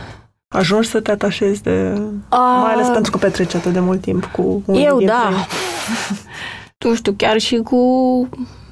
Ajungi 0.47 0.89
să 0.89 0.99
te 0.99 1.11
atașezi 1.11 1.63
de... 1.63 2.01
A... 2.29 2.61
Mai 2.61 2.73
ales 2.73 2.87
pentru 2.87 3.11
că 3.11 3.17
petreci 3.17 3.53
atât 3.53 3.73
de 3.73 3.79
mult 3.79 4.01
timp 4.01 4.25
cu 4.25 4.63
unii 4.65 4.85
Eu, 4.85 4.97
dintre 4.97 5.15
da. 5.15 5.29
ei. 5.29 5.45
nu 6.89 6.95
știu, 6.95 7.13
chiar 7.17 7.37
și 7.37 7.57
cu 7.57 7.79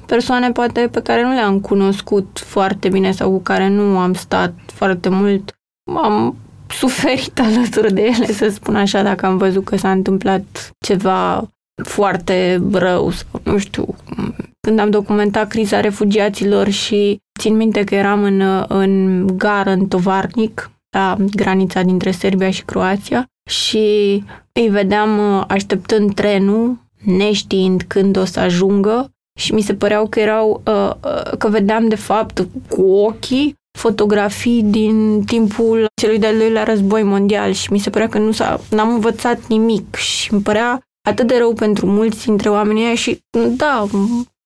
persoane 0.06 0.50
poate 0.50 0.88
pe 0.92 1.02
care 1.02 1.22
nu 1.22 1.32
le-am 1.32 1.60
cunoscut 1.60 2.40
foarte 2.44 2.88
bine 2.88 3.12
sau 3.12 3.30
cu 3.30 3.38
care 3.38 3.68
nu 3.68 3.98
am 3.98 4.14
stat 4.14 4.54
foarte 4.66 5.08
mult. 5.08 5.58
Am 6.02 6.36
suferit 6.68 7.40
alături 7.40 7.94
de 7.94 8.02
ele, 8.02 8.32
să 8.32 8.48
spun 8.48 8.76
așa, 8.76 9.02
dacă 9.02 9.26
am 9.26 9.36
văzut 9.36 9.64
că 9.64 9.76
s-a 9.76 9.90
întâmplat 9.90 10.70
ceva 10.86 11.48
foarte 11.84 12.62
rău 12.72 13.10
sau 13.10 13.40
nu 13.44 13.58
știu. 13.58 13.94
Când 14.60 14.78
am 14.78 14.90
documentat 14.90 15.48
criza 15.48 15.80
refugiaților 15.80 16.68
și 16.68 17.18
țin 17.38 17.56
minte 17.56 17.84
că 17.84 17.94
eram 17.94 18.22
în, 18.22 18.64
în 18.68 19.26
gară, 19.36 19.70
în 19.70 19.86
Tovarnic, 19.86 20.70
la 20.96 21.16
granița 21.34 21.82
dintre 21.82 22.10
Serbia 22.10 22.50
și 22.50 22.64
Croația 22.64 23.26
și 23.50 24.24
îi 24.52 24.68
vedeam 24.68 25.18
uh, 25.18 25.44
așteptând 25.48 26.14
trenul, 26.14 26.78
neștiind 27.04 27.82
când 27.82 28.16
o 28.16 28.24
să 28.24 28.40
ajungă 28.40 29.10
și 29.38 29.54
mi 29.54 29.60
se 29.60 29.74
păreau 29.74 30.06
că 30.06 30.20
erau, 30.20 30.62
uh, 30.66 30.90
uh, 31.04 31.36
că 31.38 31.48
vedeam 31.48 31.88
de 31.88 31.94
fapt 31.94 32.46
cu 32.68 32.82
ochii 32.82 33.54
fotografii 33.76 34.62
din 34.62 35.22
timpul 35.26 35.86
celui 35.94 36.18
de-al 36.18 36.36
doilea 36.36 36.64
război 36.64 37.02
mondial 37.02 37.52
și 37.52 37.72
mi 37.72 37.78
se 37.78 37.90
părea 37.90 38.08
că 38.08 38.18
nu 38.18 38.32
s-a, 38.32 38.60
n-am 38.70 38.92
învățat 38.92 39.46
nimic 39.46 39.94
și 39.94 40.32
îmi 40.32 40.42
părea 40.42 40.80
atât 41.08 41.26
de 41.26 41.38
rău 41.38 41.52
pentru 41.52 41.86
mulți 41.86 42.24
dintre 42.24 42.48
oamenii 42.48 42.84
ăia 42.84 42.94
și 42.94 43.20
da, 43.56 43.86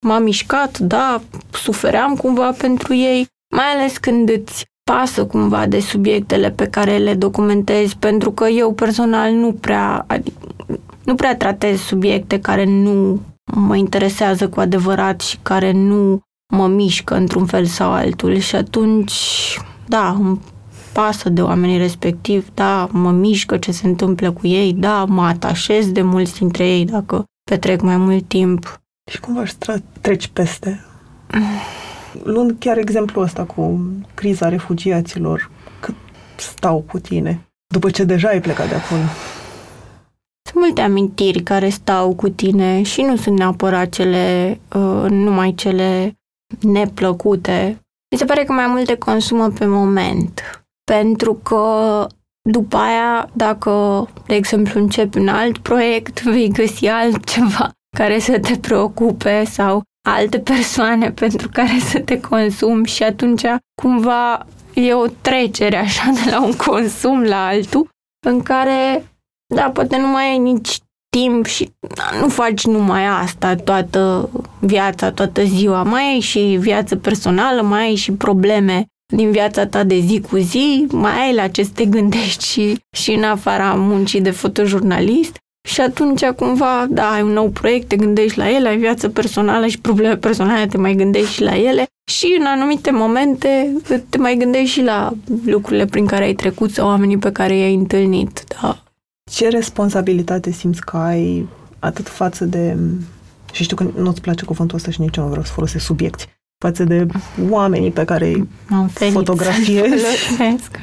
m-am 0.07 0.23
mișcat, 0.23 0.79
da, 0.79 1.21
sufeream 1.53 2.15
cumva 2.15 2.51
pentru 2.51 2.95
ei, 2.95 3.27
mai 3.57 3.65
ales 3.75 3.97
când 3.97 4.29
îți 4.29 4.65
pasă 4.91 5.27
cumva 5.27 5.67
de 5.67 5.81
subiectele 5.81 6.51
pe 6.51 6.67
care 6.67 6.97
le 6.97 7.15
documentezi, 7.15 7.97
pentru 7.97 8.33
că 8.33 8.49
eu 8.49 8.73
personal 8.73 9.33
nu 9.33 9.53
prea, 9.53 10.05
adică, 10.07 10.39
nu 11.05 11.15
prea 11.15 11.37
tratez 11.37 11.79
subiecte 11.79 12.41
care 12.41 12.65
nu 12.65 13.21
mă 13.53 13.77
interesează 13.77 14.49
cu 14.49 14.61
adevărat 14.61 15.21
și 15.21 15.39
care 15.43 15.73
nu 15.73 16.21
mă 16.51 16.67
mișcă 16.67 17.15
într-un 17.15 17.47
fel 17.47 17.65
sau 17.65 17.93
altul 17.93 18.39
și 18.39 18.57
atunci, 18.57 19.13
da, 19.87 20.09
îmi 20.09 20.41
pasă 20.93 21.29
de 21.29 21.43
oamenii 21.43 21.79
respectivi, 21.79 22.47
da, 22.55 22.89
mă 22.93 23.11
mișcă 23.11 23.57
ce 23.57 23.73
se 23.73 23.87
întâmplă 23.87 24.33
cu 24.33 24.47
ei, 24.47 24.73
da, 24.73 25.05
mă 25.05 25.23
atașez 25.23 25.93
de 25.93 26.03
mulți 26.03 26.39
dintre 26.39 26.69
ei 26.69 26.85
dacă 26.85 27.25
petrec 27.51 27.81
mai 27.81 27.97
mult 27.97 28.29
timp. 28.29 28.81
Și 29.11 29.21
cumva 29.21 29.41
își 29.41 29.55
tra- 29.55 30.01
treci 30.01 30.27
peste. 30.27 30.85
Luând 32.23 32.57
chiar 32.59 32.79
exemplul 32.79 33.25
ăsta 33.25 33.45
cu 33.45 33.81
criza 34.15 34.49
refugiaților, 34.49 35.51
cât 35.81 35.95
stau 36.37 36.85
cu 36.87 36.99
tine, 36.99 37.41
după 37.75 37.91
ce 37.91 38.05
deja 38.05 38.29
ai 38.29 38.41
plecat 38.41 38.69
de 38.69 38.75
acolo. 38.75 39.03
Sunt 40.51 40.65
multe 40.65 40.81
amintiri 40.81 41.43
care 41.43 41.69
stau 41.69 42.15
cu 42.15 42.29
tine 42.29 42.83
și 42.83 43.03
nu 43.03 43.17
sunt 43.17 43.39
neapărat 43.39 43.89
cele, 43.89 44.61
uh, 44.75 45.11
numai 45.11 45.55
cele 45.55 46.20
neplăcute. 46.61 47.81
Mi 48.13 48.19
se 48.19 48.25
pare 48.25 48.45
că 48.45 48.53
mai 48.53 48.67
multe 48.67 48.97
consumă 48.97 49.49
pe 49.49 49.67
moment. 49.67 50.65
Pentru 50.85 51.35
că 51.35 52.07
după 52.51 52.77
aia, 52.77 53.31
dacă, 53.33 54.07
de 54.27 54.35
exemplu, 54.35 54.81
începi 54.81 55.19
un 55.19 55.29
alt 55.29 55.59
proiect, 55.59 56.23
vei 56.33 56.49
găsi 56.49 56.87
altceva 56.87 57.71
care 57.97 58.19
să 58.19 58.39
te 58.39 58.59
preocupe 58.59 59.45
sau 59.45 59.83
alte 60.09 60.39
persoane 60.39 61.11
pentru 61.23 61.49
care 61.53 61.79
să 61.79 62.01
te 62.01 62.21
consumi 62.21 62.87
și 62.87 63.03
atunci 63.03 63.43
cumva 63.83 64.47
e 64.75 64.95
o 64.95 65.07
trecere 65.07 65.77
așa 65.77 66.11
de 66.25 66.31
la 66.31 66.45
un 66.45 66.57
consum 66.57 67.23
la 67.23 67.47
altul 67.47 67.89
în 68.27 68.43
care, 68.43 69.05
da, 69.55 69.71
poate 69.71 69.97
nu 69.97 70.07
mai 70.07 70.31
ai 70.31 70.39
nici 70.39 70.79
timp 71.11 71.47
și 71.47 71.71
da, 71.95 72.19
nu 72.21 72.29
faci 72.29 72.65
numai 72.65 73.07
asta 73.07 73.55
toată 73.55 74.29
viața, 74.59 75.11
toată 75.11 75.45
ziua. 75.45 75.83
Mai 75.83 76.03
ai 76.13 76.21
și 76.21 76.57
viață 76.61 76.97
personală, 76.97 77.63
mai 77.63 77.83
ai 77.83 77.95
și 77.95 78.13
probleme 78.13 78.87
din 79.13 79.31
viața 79.31 79.67
ta 79.67 79.85
de 79.85 79.99
zi 79.99 80.21
cu 80.31 80.37
zi, 80.37 80.87
mai 80.91 81.13
ai 81.13 81.35
la 81.35 81.49
ce 81.49 81.63
să 81.63 81.71
te 81.75 81.85
gândești 81.85 82.45
și, 82.45 82.79
și 82.97 83.13
în 83.13 83.23
afara 83.23 83.75
muncii 83.75 84.21
de 84.21 84.31
fotojurnalist. 84.31 85.37
Și 85.69 85.81
atunci, 85.81 86.25
cumva, 86.25 86.87
da, 86.89 87.11
ai 87.11 87.23
un 87.23 87.33
nou 87.33 87.49
proiect, 87.49 87.89
te 87.89 87.97
gândești 87.97 88.39
la 88.39 88.51
el, 88.51 88.67
ai 88.67 88.77
viață 88.77 89.09
personală 89.09 89.67
și 89.67 89.81
probleme 89.81 90.17
personale, 90.17 90.67
te 90.67 90.77
mai 90.77 90.95
gândești 90.95 91.33
și 91.33 91.43
la 91.43 91.57
ele. 91.57 91.87
Și 92.11 92.37
în 92.39 92.47
anumite 92.47 92.91
momente 92.91 93.77
te 94.09 94.19
mai 94.19 94.37
gândești 94.37 94.69
și 94.69 94.83
la 94.83 95.13
lucrurile 95.45 95.85
prin 95.85 96.07
care 96.07 96.25
ai 96.25 96.35
trecut 96.35 96.71
sau 96.71 96.87
oamenii 96.87 97.19
pe 97.19 97.33
care 97.33 97.57
i-ai 97.57 97.75
întâlnit. 97.75 98.45
Da. 98.61 98.83
Ce 99.31 99.49
responsabilitate 99.49 100.51
simți 100.51 100.81
că 100.81 100.97
ai 100.97 101.49
atât 101.79 102.09
față 102.09 102.45
de... 102.45 102.77
Și 103.53 103.63
știu 103.63 103.77
că 103.77 103.85
nu-ți 103.97 104.21
place 104.21 104.45
cuvântul 104.45 104.77
ăsta 104.77 104.91
și 104.91 105.01
nici 105.01 105.17
eu 105.17 105.23
nu 105.23 105.31
vreau 105.31 105.45
să 105.45 105.53
folosesc 105.53 105.85
subiecti. 105.85 106.27
Față 106.65 106.85
de 106.85 107.07
oamenii 107.49 107.91
pe 107.91 108.05
care 108.05 108.27
îi 108.27 108.49
M-am 108.69 108.89
ferit 108.89 109.13
fotografiezi, 109.13 110.05
să 110.05 110.35
folosesc. 110.35 110.79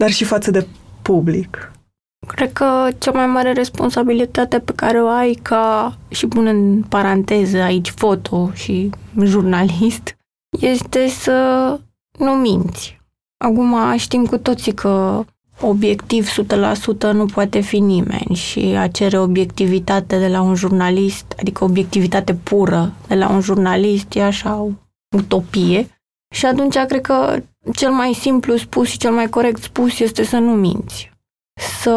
dar 0.00 0.10
și 0.10 0.24
față 0.24 0.50
de 0.50 0.66
public. 1.02 1.72
Cred 2.26 2.52
că 2.52 2.88
cea 2.98 3.10
mai 3.10 3.26
mare 3.26 3.52
responsabilitate 3.52 4.58
pe 4.58 4.72
care 4.72 5.02
o 5.02 5.08
ai 5.08 5.32
ca, 5.42 5.98
și 6.08 6.26
pun 6.26 6.46
în 6.46 6.82
paranteză 6.82 7.58
aici, 7.58 7.90
foto 7.90 8.50
și 8.54 8.90
jurnalist, 9.24 10.16
este 10.60 11.08
să 11.08 11.78
nu 12.18 12.30
minți. 12.30 13.00
Acum 13.44 13.96
știm 13.96 14.26
cu 14.26 14.38
toții 14.38 14.74
că 14.74 15.24
obiectiv 15.60 16.28
100% 16.28 17.12
nu 17.12 17.26
poate 17.26 17.60
fi 17.60 17.78
nimeni 17.78 18.34
și 18.34 18.58
a 18.58 18.88
cere 18.88 19.18
obiectivitate 19.18 20.18
de 20.18 20.28
la 20.28 20.40
un 20.40 20.54
jurnalist, 20.54 21.34
adică 21.38 21.64
obiectivitate 21.64 22.34
pură 22.34 22.92
de 23.06 23.14
la 23.14 23.28
un 23.28 23.40
jurnalist, 23.40 24.14
e 24.14 24.22
așa 24.22 24.60
o 24.60 24.68
utopie. 25.16 25.88
Și 26.34 26.46
atunci 26.46 26.76
cred 26.76 27.00
că 27.00 27.42
cel 27.74 27.90
mai 27.90 28.12
simplu 28.12 28.56
spus 28.56 28.88
și 28.88 28.98
cel 28.98 29.12
mai 29.12 29.28
corect 29.28 29.62
spus 29.62 29.98
este 29.98 30.24
să 30.24 30.36
nu 30.36 30.52
minți. 30.52 31.10
Să 31.80 31.90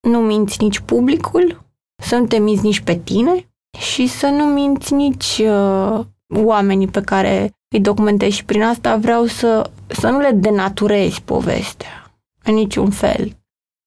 nu 0.00 0.18
minți 0.18 0.62
nici 0.62 0.78
publicul, 0.78 1.64
să 2.02 2.16
nu 2.16 2.26
te 2.26 2.38
minți 2.38 2.64
nici 2.64 2.80
pe 2.80 2.94
tine 2.94 3.48
și 3.78 4.06
să 4.06 4.26
nu 4.26 4.44
minți 4.44 4.94
nici 4.94 5.42
uh, 5.44 6.00
oamenii 6.44 6.88
pe 6.88 7.00
care 7.00 7.52
îi 7.74 7.80
documentezi. 7.80 8.36
Și 8.36 8.44
prin 8.44 8.62
asta 8.62 8.96
vreau 8.96 9.26
să, 9.26 9.70
să 9.86 10.08
nu 10.08 10.18
le 10.18 10.30
denaturezi 10.30 11.22
povestea 11.22 12.07
în 12.48 12.54
niciun 12.54 12.90
fel. 12.90 13.36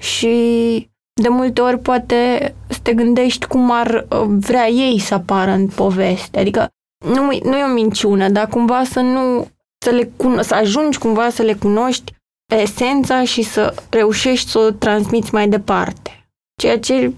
Și 0.03 0.89
de 1.21 1.27
multe 1.29 1.61
ori 1.61 1.79
poate 1.79 2.53
să 2.67 2.79
te 2.81 2.93
gândești 2.93 3.45
cum 3.45 3.71
ar 3.71 4.07
uh, 4.09 4.23
vrea 4.27 4.67
ei 4.67 4.99
să 4.99 5.13
apară 5.13 5.51
în 5.51 5.67
poveste. 5.67 6.39
Adică 6.39 6.67
nu, 7.05 7.21
nu 7.43 7.57
e 7.57 7.63
o 7.63 7.73
minciună, 7.73 8.29
dar 8.29 8.47
cumva 8.47 8.83
să 8.83 8.99
nu 8.99 9.47
să, 9.83 9.89
le 9.89 10.03
cuno- 10.03 10.41
să 10.41 10.55
ajungi 10.55 10.97
cumva 10.97 11.29
să 11.29 11.41
le 11.41 11.53
cunoști 11.53 12.13
esența 12.55 13.23
și 13.23 13.41
să 13.41 13.75
reușești 13.89 14.49
să 14.49 14.59
o 14.59 14.71
transmiți 14.71 15.33
mai 15.33 15.49
departe. 15.49 16.25
Ceea 16.55 16.79
ce 16.79 17.13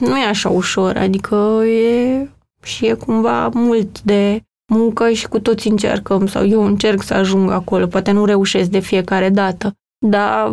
nu 0.00 0.18
e 0.18 0.24
așa 0.24 0.48
ușor, 0.48 0.96
adică 0.96 1.62
e 1.66 2.28
și 2.62 2.86
e 2.86 2.94
cumva 2.94 3.48
mult 3.48 4.02
de 4.02 4.42
muncă 4.72 5.10
și 5.10 5.28
cu 5.28 5.38
toți 5.38 5.68
încercăm 5.68 6.26
sau 6.26 6.46
eu 6.46 6.64
încerc 6.64 7.02
să 7.02 7.14
ajung 7.14 7.50
acolo, 7.50 7.86
poate 7.86 8.10
nu 8.10 8.24
reușesc 8.24 8.70
de 8.70 8.78
fiecare 8.78 9.28
dată, 9.28 9.74
dar 10.06 10.52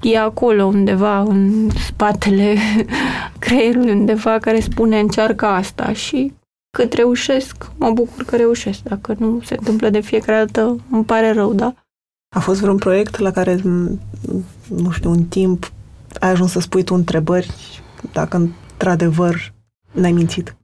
e 0.00 0.18
acolo 0.18 0.64
undeva 0.64 1.20
în 1.20 1.70
spatele 1.70 2.56
creierului 3.38 3.90
undeva 3.90 4.38
care 4.38 4.60
spune 4.60 4.98
încearcă 4.98 5.46
asta 5.46 5.92
și 5.92 6.32
cât 6.76 6.92
reușesc, 6.92 7.70
mă 7.76 7.90
bucur 7.90 8.24
că 8.24 8.36
reușesc. 8.36 8.82
Dacă 8.82 9.14
nu 9.18 9.40
se 9.44 9.54
întâmplă 9.58 9.90
de 9.90 10.00
fiecare 10.00 10.44
dată, 10.44 10.80
îmi 10.90 11.04
pare 11.04 11.32
rău, 11.32 11.52
da? 11.52 11.74
A 12.36 12.40
fost 12.40 12.60
vreun 12.60 12.76
proiect 12.76 13.18
la 13.18 13.30
care, 13.30 13.60
nu 14.68 14.90
știu, 14.90 15.10
un 15.10 15.24
timp 15.24 15.72
ai 16.20 16.30
ajuns 16.30 16.50
să 16.50 16.60
spui 16.60 16.84
tu 16.84 16.94
întrebări 16.94 17.50
dacă 18.12 18.36
într-adevăr 18.36 19.52
n-ai 19.92 20.12
mințit? 20.12 20.56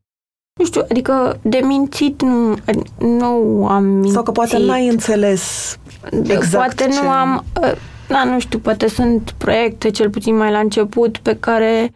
Nu 0.58 0.64
știu, 0.64 0.82
adică 0.90 1.38
de 1.42 1.60
mințit 1.64 2.22
nu, 2.22 2.56
nu 2.98 3.66
am 3.66 3.84
mințit. 3.84 4.12
Sau 4.12 4.22
că 4.22 4.30
poate 4.30 4.58
n-ai 4.58 4.88
înțeles 4.88 5.76
exact 6.22 6.74
Poate 6.76 6.92
ce... 6.92 7.00
nu 7.02 7.08
am, 7.08 7.44
ă, 7.62 7.74
da, 8.08 8.24
nu 8.24 8.40
știu, 8.40 8.58
poate 8.58 8.88
sunt 8.88 9.34
proiecte, 9.38 9.90
cel 9.90 10.10
puțin 10.10 10.36
mai 10.36 10.50
la 10.50 10.58
început, 10.58 11.18
pe 11.18 11.36
care 11.40 11.92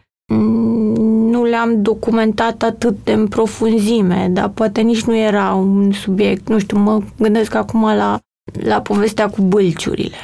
nu 1.29 1.43
le-am 1.43 1.81
documentat 1.81 2.63
atât 2.63 2.95
de 3.03 3.11
în 3.11 3.27
profunzime, 3.27 4.29
dar 4.31 4.49
poate 4.49 4.81
nici 4.81 5.03
nu 5.03 5.17
era 5.17 5.53
un 5.53 5.91
subiect, 5.91 6.49
nu 6.49 6.59
știu, 6.59 6.77
mă 6.77 7.01
gândesc 7.17 7.55
acum 7.55 7.81
la, 7.81 8.19
la 8.63 8.81
povestea 8.81 9.29
cu 9.29 9.41
bâlciurile. 9.41 10.17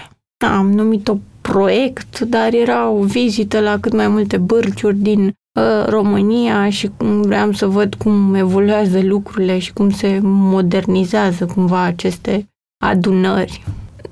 Am 0.45 0.71
numit-o 0.71 1.17
proiect, 1.41 2.19
dar 2.19 2.53
era 2.53 2.89
o 2.89 3.03
vizită 3.03 3.59
la 3.59 3.79
cât 3.79 3.93
mai 3.93 4.07
multe 4.07 4.37
bâlciuri 4.37 4.97
din 4.97 5.25
uh, 5.25 5.85
România 5.87 6.69
și 6.69 6.89
cum 6.97 7.21
vreau 7.21 7.51
să 7.51 7.67
văd 7.67 7.95
cum 7.95 8.33
evoluează 8.33 9.01
lucrurile 9.01 9.59
și 9.59 9.73
cum 9.73 9.89
se 9.89 10.19
modernizează 10.21 11.45
cumva 11.45 11.81
aceste 11.81 12.47
adunări. 12.85 13.63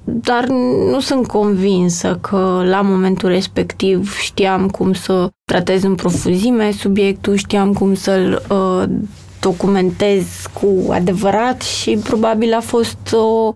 Dar 0.10 0.46
nu 0.92 1.00
sunt 1.00 1.28
convinsă 1.28 2.18
că 2.22 2.64
la 2.66 2.82
momentul 2.82 3.30
respectiv 3.30 4.18
știam 4.18 4.70
cum 4.70 4.94
să 4.94 5.30
tratez 5.44 5.84
în 5.84 5.96
profuzime 5.96 6.72
subiectul, 6.72 7.36
știam 7.36 7.74
cum 7.74 7.94
să-l 7.94 8.46
uh, 8.50 8.84
documentez 9.40 10.26
cu 10.54 10.92
adevărat 10.92 11.62
și 11.62 12.00
probabil 12.04 12.54
a 12.54 12.60
fost 12.60 13.14
o, 13.14 13.54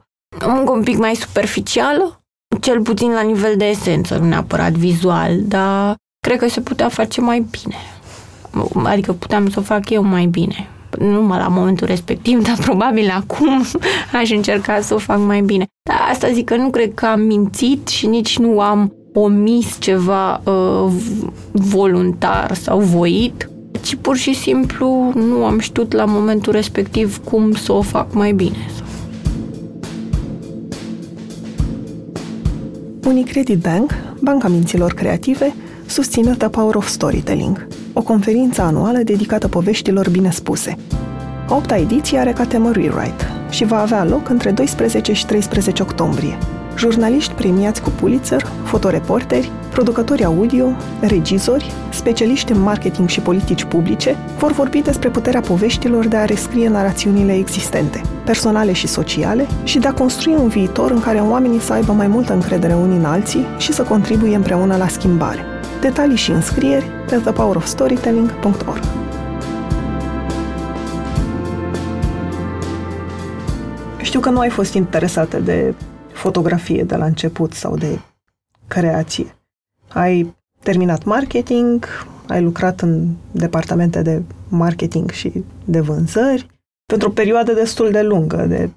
un 0.66 0.82
pic 0.84 0.98
mai 0.98 1.16
superficială, 1.16 2.22
cel 2.60 2.82
puțin 2.82 3.12
la 3.12 3.22
nivel 3.22 3.58
de 3.58 3.66
esență, 3.66 4.18
nu 4.18 4.26
neapărat 4.26 4.72
vizual, 4.72 5.42
dar 5.42 5.96
cred 6.28 6.40
că 6.40 6.48
se 6.48 6.62
putea 6.62 6.90
face 6.90 7.22
mai 7.22 7.46
bine. 7.52 7.76
Adică 8.84 9.14
puteam 9.14 9.50
să 9.50 9.60
o 9.60 9.64
fac 9.64 9.90
eu 9.90 10.04
mai 10.04 10.26
bine 10.26 10.70
nu 10.72 10.81
numai 11.00 11.38
la 11.38 11.48
momentul 11.48 11.88
respectiv, 11.88 12.44
dar 12.44 12.58
probabil 12.68 13.10
acum 13.10 13.66
aș 14.14 14.32
încerca 14.32 14.82
să 14.82 14.94
o 14.94 14.98
fac 14.98 15.20
mai 15.20 15.42
bine. 15.42 15.66
Dar 15.90 15.98
asta 16.12 16.32
zic 16.32 16.46
că 16.46 16.56
nu 16.56 16.70
cred 16.70 16.94
că 16.94 17.06
am 17.06 17.22
mințit 17.22 17.88
și 17.88 18.08
nici 18.08 18.38
nu 18.38 18.60
am 18.60 18.94
omis 19.14 19.80
ceva 19.80 20.42
uh, 20.44 20.92
voluntar 21.52 22.54
sau 22.54 22.80
voit, 22.80 23.50
ci 23.82 23.96
pur 23.96 24.16
și 24.16 24.34
simplu 24.34 25.12
nu 25.16 25.46
am 25.46 25.60
știut 25.60 25.92
la 25.92 26.06
momentul 26.06 26.54
respectiv 26.54 27.24
cum 27.24 27.52
să 27.54 27.72
o 27.72 27.82
fac 27.82 28.14
mai 28.14 28.32
bine. 28.32 28.68
Unicredit 33.06 33.60
Bank, 33.60 33.94
banca 34.22 34.48
minților 34.48 34.94
creative, 34.94 35.54
susține 35.86 36.36
The 36.36 36.50
Power 36.50 36.76
of 36.76 36.88
Storytelling, 36.88 37.68
o 37.94 38.02
conferință 38.02 38.62
anuală 38.62 38.98
dedicată 39.04 39.48
poveștilor 39.48 40.10
bine 40.10 40.32
spuse. 40.32 40.76
A 41.48 41.56
opta 41.56 41.78
ediție 41.78 42.18
are 42.18 42.32
ca 42.32 42.46
temă 42.46 42.72
Rewrite 42.72 43.26
și 43.50 43.66
va 43.66 43.82
avea 43.82 44.04
loc 44.04 44.30
între 44.30 44.52
12 44.52 45.14
și 45.14 45.26
13 45.26 45.82
octombrie. 45.82 46.38
Jurnaliști 46.78 47.34
premiați 47.34 47.82
cu 47.82 47.90
Pulitzer, 47.90 48.48
fotoreporteri, 48.64 49.52
producători 49.72 50.24
audio, 50.24 50.66
regizori, 51.02 51.72
specialiști 51.90 52.52
în 52.52 52.62
marketing 52.62 53.10
și 53.10 53.20
politici 53.20 53.64
publice 53.64 54.16
vor 54.38 54.52
vorbi 54.52 54.82
despre 54.82 55.10
puterea 55.10 55.42
poveștilor 55.42 56.08
de 56.08 56.16
a 56.16 56.26
rescrie 56.26 56.70
narațiunile 56.70 57.34
existente, 57.34 58.02
personale 58.26 58.72
și 58.72 58.88
sociale, 58.88 59.48
și 59.64 59.80
de 59.80 59.88
a 59.88 59.94
construi 59.94 60.36
un 60.36 60.48
viitor 60.48 60.92
în 60.92 61.00
care 61.00 61.20
oamenii 61.20 61.60
să 61.60 61.74
aibă 61.74 61.92
mai 61.92 62.08
multă 62.08 62.34
încredere 62.34 62.74
unii 62.74 62.98
în 62.98 63.06
alții 63.06 63.46
și 63.58 63.74
să 63.74 63.84
contribuie 63.84 64.36
împreună 64.36 64.78
la 64.78 64.88
schimbare. 64.88 65.40
Detalii 65.82 66.18
și 66.18 66.32
înscrieri 66.32 67.01
pe 67.12 67.18
thepowerofstorytelling.org. 67.18 68.84
Știu 74.02 74.20
că 74.20 74.30
nu 74.30 74.40
ai 74.40 74.50
fost 74.50 74.74
interesată 74.74 75.40
de 75.40 75.74
fotografie 76.12 76.84
de 76.84 76.96
la 76.96 77.06
început 77.06 77.54
sau 77.54 77.78
de 77.78 78.00
creație. 78.68 79.36
Ai 79.90 80.36
terminat 80.64 81.04
marketing, 81.04 81.86
ai 82.28 82.42
lucrat 82.42 82.82
în 82.82 83.08
departamente 83.32 84.02
de 84.02 84.22
marketing 84.50 85.10
și 85.10 85.44
de 85.66 85.80
vânzări 85.80 86.48
pentru 86.86 87.08
o 87.08 87.12
perioadă 87.12 87.54
destul 87.54 87.92
de 87.92 88.02
lungă, 88.02 88.46
de 88.46 88.70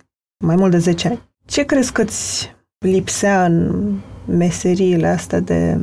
mai 0.44 0.56
mult 0.56 0.70
de 0.70 0.78
10 0.78 1.08
ani. 1.08 1.22
Ce 1.44 1.62
crezi 1.62 1.92
că 1.92 2.02
îți 2.02 2.54
lipsea 2.78 3.44
în 3.44 3.82
meseriile 4.26 5.06
astea 5.06 5.40
de 5.40 5.78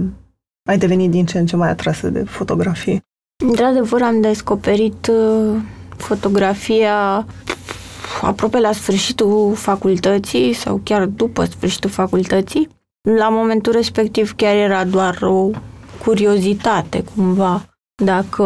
ai 0.71 0.77
devenit 0.77 1.11
din 1.11 1.25
ce 1.25 1.39
în 1.39 1.45
ce 1.45 1.55
mai 1.55 1.69
atrasă 1.69 2.09
de 2.09 2.23
fotografie? 2.23 2.99
Într-adevăr, 3.47 4.01
am 4.01 4.21
descoperit 4.21 5.07
uh, 5.07 5.55
fotografia 5.97 7.25
aproape 8.21 8.59
la 8.59 8.71
sfârșitul 8.71 9.53
facultății 9.55 10.53
sau 10.53 10.81
chiar 10.83 11.05
după 11.05 11.45
sfârșitul 11.45 11.89
facultății. 11.89 12.69
La 13.17 13.29
momentul 13.29 13.71
respectiv 13.71 14.33
chiar 14.35 14.55
era 14.55 14.83
doar 14.83 15.17
o 15.21 15.49
curiozitate 16.03 17.03
cumva 17.15 17.65
dacă, 18.03 18.43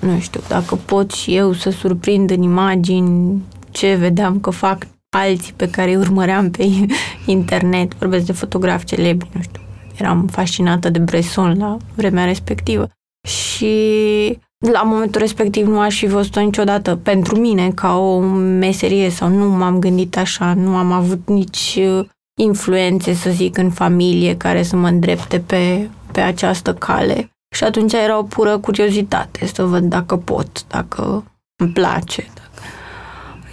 nu 0.00 0.18
știu, 0.20 0.40
dacă 0.48 0.74
pot 0.74 1.10
și 1.10 1.36
eu 1.36 1.52
să 1.52 1.70
surprind 1.70 2.30
în 2.30 2.42
imagini 2.42 3.42
ce 3.70 3.94
vedeam 3.94 4.40
că 4.40 4.50
fac 4.50 4.86
alții 5.16 5.52
pe 5.56 5.70
care 5.70 5.90
îi 5.90 5.96
urmăream 5.96 6.50
pe 6.50 6.66
internet, 7.26 7.94
vorbesc 7.94 8.26
de 8.26 8.32
fotografi 8.32 8.84
celebri, 8.84 9.30
nu 9.32 9.40
știu, 9.42 9.62
eram 9.98 10.26
fascinată 10.26 10.88
de 10.88 10.98
Bresson 10.98 11.58
la 11.58 11.76
vremea 11.94 12.24
respectivă 12.24 12.88
și 13.28 14.38
la 14.58 14.82
momentul 14.82 15.20
respectiv 15.20 15.66
nu 15.66 15.80
aș 15.80 15.98
fi 15.98 16.06
văzut-o 16.06 16.40
niciodată 16.40 16.96
pentru 16.96 17.38
mine 17.38 17.70
ca 17.70 17.98
o 17.98 18.18
meserie 18.20 19.10
sau 19.10 19.28
nu 19.28 19.48
m-am 19.48 19.78
gândit 19.78 20.16
așa, 20.16 20.54
nu 20.54 20.76
am 20.76 20.92
avut 20.92 21.28
nici 21.28 21.78
uh, 21.80 22.06
influențe, 22.40 23.12
să 23.12 23.30
zic, 23.30 23.56
în 23.56 23.70
familie 23.70 24.36
care 24.36 24.62
să 24.62 24.76
mă 24.76 24.88
îndrepte 24.88 25.40
pe, 25.40 25.90
pe 26.12 26.20
această 26.20 26.74
cale. 26.74 27.30
Și 27.54 27.64
atunci 27.64 27.92
era 27.92 28.18
o 28.18 28.22
pură 28.22 28.58
curiozitate 28.58 29.46
să 29.46 29.64
văd 29.64 29.82
dacă 29.82 30.16
pot, 30.16 30.66
dacă 30.66 31.24
îmi 31.62 31.72
place. 31.72 32.26
Dacă... 32.34 32.62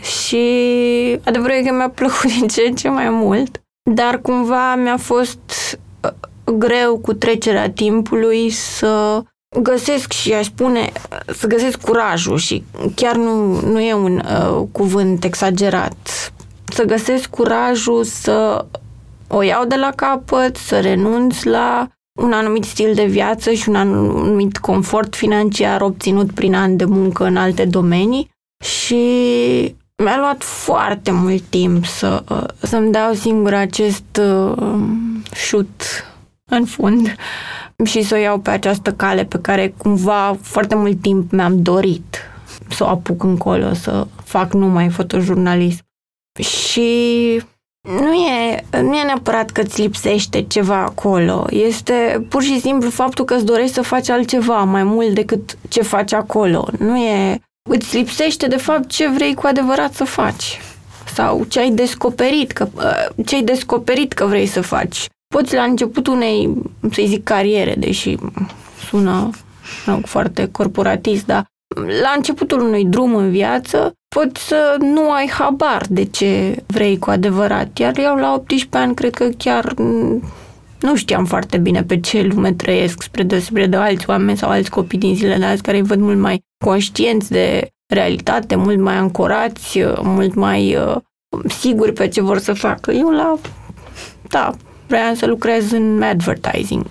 Și 0.01 0.45
adevărul 1.23 1.55
e 1.55 1.63
că 1.63 1.73
mi-a 1.73 1.89
plăcut 1.99 2.37
din 2.37 2.47
ce 2.47 2.61
în 2.67 2.75
ce 2.75 2.89
mai 2.89 3.09
mult, 3.09 3.61
dar 3.91 4.21
cumva 4.21 4.75
mi-a 4.75 4.97
fost 4.97 5.79
greu 6.51 6.97
cu 6.97 7.13
trecerea 7.13 7.71
timpului 7.71 8.49
să 8.49 9.23
găsesc 9.61 10.11
și 10.11 10.33
aș 10.33 10.45
spune 10.45 10.91
să 11.33 11.47
găsesc 11.47 11.81
curajul 11.81 12.37
și 12.37 12.63
chiar 12.95 13.15
nu, 13.15 13.59
nu 13.59 13.79
e 13.79 13.93
un 13.93 14.21
uh, 14.25 14.63
cuvânt 14.71 15.23
exagerat. 15.23 16.31
Să 16.73 16.83
găsesc 16.83 17.29
curajul 17.29 18.03
să 18.03 18.65
o 19.27 19.41
iau 19.41 19.65
de 19.65 19.75
la 19.75 19.91
capăt, 19.95 20.55
să 20.55 20.79
renunț 20.79 21.43
la 21.43 21.87
un 22.21 22.31
anumit 22.31 22.63
stil 22.63 22.93
de 22.93 23.05
viață 23.05 23.51
și 23.51 23.69
un 23.69 23.75
anumit 23.75 24.57
confort 24.57 25.15
financiar 25.15 25.81
obținut 25.81 26.31
prin 26.31 26.55
ani 26.55 26.77
de 26.77 26.85
muncă 26.85 27.25
în 27.25 27.37
alte 27.37 27.65
domenii 27.65 28.29
și 28.63 29.03
mi-a 30.03 30.17
luat 30.17 30.43
foarte 30.43 31.11
mult 31.11 31.41
timp 31.41 31.85
să, 31.85 32.23
uh, 32.29 32.43
să-mi 32.59 32.91
dau 32.91 33.13
singur 33.13 33.53
acest 33.53 34.19
uh, 34.19 34.73
șut 35.33 35.81
în 36.51 36.65
fund 36.65 37.15
și 37.83 38.01
să 38.01 38.15
o 38.15 38.17
iau 38.17 38.39
pe 38.39 38.49
această 38.49 38.93
cale 38.93 39.23
pe 39.23 39.39
care 39.41 39.73
cumva 39.77 40.37
foarte 40.41 40.75
mult 40.75 41.01
timp 41.01 41.31
mi-am 41.31 41.61
dorit 41.61 42.17
să 42.69 42.83
o 42.83 42.87
apuc 42.87 43.23
încolo, 43.23 43.73
să 43.73 44.07
fac 44.23 44.53
numai 44.53 44.89
fotojurnalism. 44.89 45.83
Și 46.39 47.41
nu 47.81 48.13
e, 48.13 48.65
nu 48.81 48.95
e 48.95 49.03
neapărat 49.03 49.49
că 49.49 49.61
îți 49.61 49.81
lipsește 49.81 50.41
ceva 50.41 50.77
acolo. 50.77 51.45
Este 51.49 52.25
pur 52.29 52.43
și 52.43 52.59
simplu 52.59 52.89
faptul 52.89 53.25
că 53.25 53.33
îți 53.33 53.45
dorești 53.45 53.73
să 53.73 53.81
faci 53.81 54.09
altceva 54.09 54.63
mai 54.63 54.83
mult 54.83 55.13
decât 55.13 55.57
ce 55.67 55.81
faci 55.81 56.13
acolo. 56.13 56.67
Nu 56.79 56.97
e... 56.97 57.39
Îți 57.69 57.97
lipsește 57.97 58.47
de 58.47 58.57
fapt 58.57 58.87
ce 58.87 59.09
vrei 59.09 59.33
cu 59.33 59.47
adevărat 59.47 59.93
să 59.93 60.03
faci. 60.03 60.61
Sau 61.13 61.43
ce 61.43 61.59
ai 61.59 61.69
descoperit 61.69 62.51
că, 62.51 62.67
ce 63.25 63.35
ai 63.35 63.41
descoperit 63.41 64.13
că 64.13 64.25
vrei 64.25 64.45
să 64.45 64.61
faci 64.61 65.07
poți 65.27 65.55
la 65.55 65.63
începutul 65.63 66.13
unei, 66.13 66.49
să 66.91 67.01
zic, 67.05 67.23
cariere, 67.23 67.75
deși 67.77 68.17
sună 68.89 69.29
nu, 69.85 70.01
foarte 70.05 70.49
corporatist, 70.51 71.25
dar 71.25 71.45
la 72.01 72.13
începutul 72.15 72.61
unui 72.61 72.85
drum 72.85 73.15
în 73.15 73.31
viață 73.31 73.93
poți 74.15 74.47
să 74.47 74.75
nu 74.79 75.11
ai 75.11 75.29
habar 75.29 75.85
de 75.89 76.03
ce 76.03 76.63
vrei 76.65 76.97
cu 76.97 77.09
adevărat. 77.09 77.77
Iar 77.77 77.97
eu 77.97 78.15
la 78.15 78.33
18 78.33 78.77
ani 78.77 78.95
cred 78.95 79.13
că 79.13 79.29
chiar 79.37 79.73
nu 80.79 80.95
știam 80.95 81.25
foarte 81.25 81.57
bine 81.57 81.83
pe 81.83 81.99
ce 81.99 82.21
lume 82.21 82.53
trăiesc 82.53 83.01
spre 83.01 83.23
deosebire 83.23 83.67
de 83.67 83.75
alți 83.75 84.09
oameni 84.09 84.37
sau 84.37 84.49
alți 84.49 84.69
copii 84.69 84.99
din 84.99 85.15
zilele 85.15 85.45
azi 85.45 85.61
care 85.61 85.77
îi 85.77 85.83
văd 85.83 85.99
mult 85.99 86.17
mai 86.17 86.41
conștienți 86.65 87.31
de 87.31 87.69
realitate, 87.93 88.55
mult 88.55 88.79
mai 88.79 88.95
ancorați, 88.95 89.79
mult 90.01 90.33
mai 90.33 90.75
uh, 90.75 90.95
siguri 91.47 91.93
pe 91.93 92.07
ce 92.07 92.21
vor 92.21 92.37
să 92.37 92.53
facă. 92.53 92.91
Eu 92.91 93.09
la... 93.09 93.35
Da, 94.27 94.55
vreau 94.87 95.13
să 95.13 95.25
lucrez 95.25 95.71
în 95.71 96.01
advertising. 96.01 96.85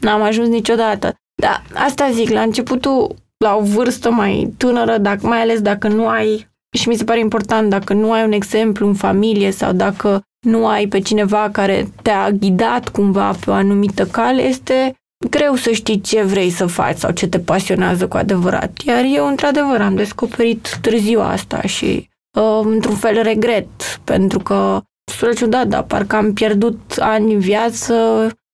N-am 0.00 0.22
ajuns 0.22 0.48
niciodată. 0.48 1.14
Da, 1.42 1.62
asta 1.74 2.10
zic, 2.10 2.30
la 2.30 2.40
începutul, 2.40 3.14
la 3.44 3.56
o 3.56 3.62
vârstă 3.62 4.10
mai 4.10 4.52
tânără, 4.56 4.98
dacă, 4.98 5.26
mai 5.26 5.40
ales 5.40 5.60
dacă 5.60 5.88
nu 5.88 6.08
ai, 6.08 6.48
și 6.78 6.88
mi 6.88 6.96
se 6.96 7.04
pare 7.04 7.18
important, 7.18 7.70
dacă 7.70 7.92
nu 7.92 8.12
ai 8.12 8.24
un 8.24 8.32
exemplu 8.32 8.86
în 8.86 8.94
familie 8.94 9.50
sau 9.50 9.72
dacă 9.72 10.22
nu 10.46 10.66
ai 10.66 10.86
pe 10.86 10.98
cineva 10.98 11.48
care 11.52 11.92
te-a 12.02 12.30
ghidat 12.30 12.88
cumva 12.88 13.30
pe 13.44 13.50
o 13.50 13.52
anumită 13.52 14.06
cale, 14.06 14.42
este 14.42 14.94
greu 15.30 15.54
să 15.54 15.70
știi 15.70 16.00
ce 16.00 16.22
vrei 16.22 16.50
să 16.50 16.66
faci 16.66 16.96
sau 16.96 17.10
ce 17.10 17.28
te 17.28 17.38
pasionează 17.38 18.08
cu 18.08 18.16
adevărat. 18.16 18.80
Iar 18.86 19.04
eu, 19.14 19.26
într-adevăr, 19.26 19.80
am 19.80 19.94
descoperit 19.94 20.78
târziu 20.80 21.20
asta 21.20 21.60
și, 21.60 22.08
uh, 22.38 22.60
într-un 22.64 22.96
fel, 22.96 23.22
regret, 23.22 24.00
pentru 24.04 24.38
că 24.38 24.80
sună 25.08 25.32
ciudat, 25.32 25.66
dar 25.66 25.82
parcă 25.82 26.16
am 26.16 26.32
pierdut 26.32 26.96
ani 26.98 27.32
în 27.32 27.38
viață 27.38 27.94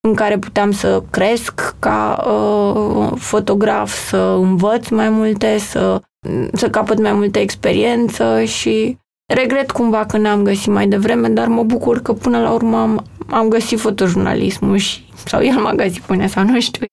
în 0.07 0.13
care 0.13 0.37
puteam 0.37 0.71
să 0.71 1.03
cresc 1.09 1.75
ca 1.79 2.23
uh, 2.27 3.11
fotograf, 3.17 3.93
să 3.93 4.17
învăț 4.17 4.87
mai 4.87 5.09
multe, 5.09 5.57
să, 5.57 6.01
să 6.53 6.69
capăt 6.69 6.99
mai 6.99 7.13
multă 7.13 7.39
experiență 7.39 8.43
și 8.43 8.97
regret 9.33 9.71
cumva 9.71 10.05
că 10.05 10.17
n-am 10.17 10.43
găsit 10.43 10.71
mai 10.71 10.87
devreme, 10.87 11.27
dar 11.27 11.47
mă 11.47 11.63
bucur 11.63 12.01
că 12.01 12.13
până 12.13 12.41
la 12.41 12.51
urmă 12.51 12.77
am, 12.77 13.05
am 13.29 13.47
găsit 13.47 13.79
fotojurnalismul 13.79 14.77
și, 14.77 15.05
sau 15.25 15.43
el 15.43 15.59
m-a 15.59 15.73
găsit 15.73 16.01
până 16.01 16.27
sau 16.27 16.43
nu 16.43 16.59
știu. 16.59 16.85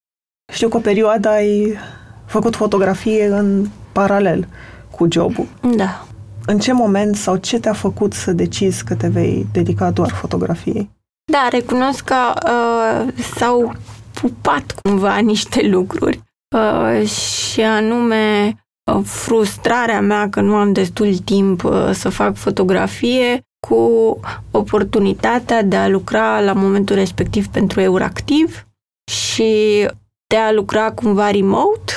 Știu 0.53 0.69
că 0.69 0.77
o 0.77 0.81
perioadă 0.81 1.29
ai 1.29 1.79
făcut 2.27 2.57
fotografie 2.57 3.27
în 3.27 3.67
paralel 3.93 4.49
cu 4.91 5.07
jobul. 5.11 5.47
Da. 5.77 6.07
În 6.47 6.59
ce 6.59 6.73
moment 6.73 7.17
sau 7.17 7.37
ce 7.37 7.59
te-a 7.59 7.73
făcut 7.73 8.13
să 8.13 8.33
decizi 8.33 8.85
că 8.85 8.95
te 8.95 9.09
vei 9.09 9.47
dedica 9.53 9.91
doar 9.91 10.11
fotografiei? 10.11 10.91
Da, 11.33 11.49
recunosc 11.51 12.05
că 12.05 12.33
uh, 12.47 13.13
s-au 13.37 13.73
pupat 14.13 14.75
cumva 14.83 15.19
niște 15.33 15.67
lucruri 15.67 16.21
uh, 16.57 17.09
și 17.09 17.61
anume 17.61 18.55
uh, 18.93 19.05
frustrarea 19.05 20.01
mea 20.01 20.29
că 20.29 20.41
nu 20.41 20.55
am 20.55 20.73
destul 20.73 21.17
timp 21.17 21.65
uh, 21.65 21.91
să 21.93 22.09
fac 22.09 22.37
fotografie 22.37 23.41
cu 23.69 24.21
oportunitatea 24.51 25.63
de 25.63 25.77
a 25.77 25.89
lucra 25.89 26.41
la 26.41 26.53
momentul 26.53 26.97
respectiv 26.97 27.47
pentru 27.47 27.81
Euractiv 27.81 28.67
și 29.11 29.87
de 30.27 30.37
a 30.37 30.53
lucra 30.53 30.93
cumva 30.93 31.31
remote, 31.31 31.93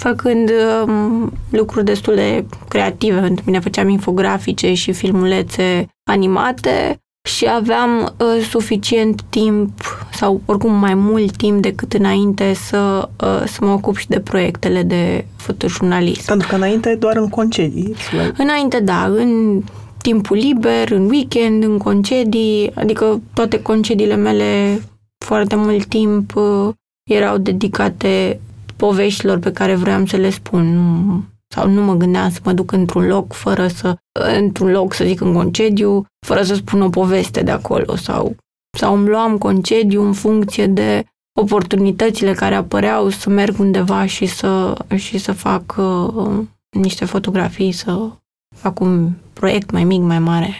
făcând 0.00 0.50
um, 0.86 1.32
lucruri 1.50 1.84
destul 1.84 2.14
de 2.14 2.44
creative. 2.68 3.20
Pentru 3.20 3.44
mine 3.46 3.60
făceam 3.60 3.88
infografice 3.88 4.74
și 4.74 4.92
filmulețe 4.92 5.88
animate 6.10 6.98
și 7.28 7.46
aveam 7.48 8.14
uh, 8.18 8.44
suficient 8.50 9.22
timp 9.22 9.70
sau 10.12 10.40
oricum 10.44 10.72
mai 10.72 10.94
mult 10.94 11.36
timp 11.36 11.62
decât 11.62 11.92
înainte 11.92 12.52
să, 12.52 13.08
uh, 13.24 13.42
să 13.46 13.58
mă 13.60 13.70
ocup 13.70 13.96
și 13.96 14.08
de 14.08 14.20
proiectele 14.20 14.82
de 14.82 15.24
fotojurnalism. 15.36 16.26
Pentru 16.26 16.48
că 16.48 16.54
înainte 16.54 16.94
doar 16.94 17.16
în 17.16 17.28
concedii. 17.28 17.94
Înainte, 18.36 18.80
da, 18.80 19.04
în 19.04 19.62
timpul 20.02 20.36
liber, 20.36 20.90
în 20.90 21.08
weekend, 21.08 21.62
în 21.62 21.78
concedii, 21.78 22.70
adică 22.74 23.20
toate 23.34 23.62
concediile 23.62 24.16
mele 24.16 24.80
foarte 25.24 25.56
mult 25.56 25.86
timp 25.86 26.36
uh, 26.36 26.68
erau 27.10 27.38
dedicate 27.38 28.40
poveștilor 28.86 29.38
pe 29.38 29.52
care 29.52 29.74
vreau 29.74 30.06
să 30.06 30.16
le 30.16 30.30
spun. 30.30 30.64
Nu, 30.74 31.22
sau 31.54 31.68
nu 31.68 31.82
mă 31.82 31.94
gândeam 31.94 32.30
să 32.30 32.40
mă 32.44 32.52
duc 32.52 32.72
într-un 32.72 33.06
loc 33.06 33.32
fără 33.32 33.66
să, 33.66 33.96
într-un 34.38 34.70
loc, 34.70 34.94
să 34.94 35.04
zic, 35.04 35.20
în 35.20 35.32
concediu, 35.32 36.04
fără 36.26 36.42
să 36.42 36.54
spun 36.54 36.80
o 36.82 36.88
poveste 36.88 37.42
de 37.42 37.50
acolo 37.50 37.96
sau, 37.96 38.36
sau 38.78 38.94
îmi 38.94 39.08
luam 39.08 39.38
concediu 39.38 40.02
în 40.02 40.12
funcție 40.12 40.66
de 40.66 41.04
oportunitățile 41.40 42.32
care 42.32 42.54
apăreau 42.54 43.08
să 43.08 43.30
merg 43.30 43.58
undeva 43.58 44.06
și 44.06 44.26
să, 44.26 44.74
și 44.94 45.18
să 45.18 45.32
fac 45.32 45.74
uh, 45.76 46.38
niște 46.80 47.04
fotografii, 47.04 47.72
să 47.72 48.10
fac 48.56 48.80
un 48.80 49.10
proiect 49.32 49.70
mai 49.70 49.84
mic, 49.84 50.00
mai 50.00 50.18
mare. 50.18 50.54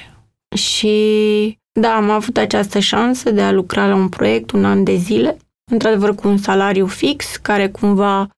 Și 0.57 1.59
da, 1.81 1.95
am 1.95 2.11
avut 2.11 2.37
această 2.37 2.79
șansă 2.79 3.31
de 3.31 3.43
a 3.43 3.53
lucra 3.53 3.87
la 3.87 3.95
un 3.95 4.09
proiect 4.09 4.51
un 4.51 4.65
an 4.65 4.85
de 4.85 4.97
zile, 4.97 5.37
într-adevăr 5.73 6.15
cu 6.15 6.29
un 6.29 6.39
salariu 6.39 6.87
fix, 6.87 7.37
care 7.37 7.69
cumva 7.69 8.29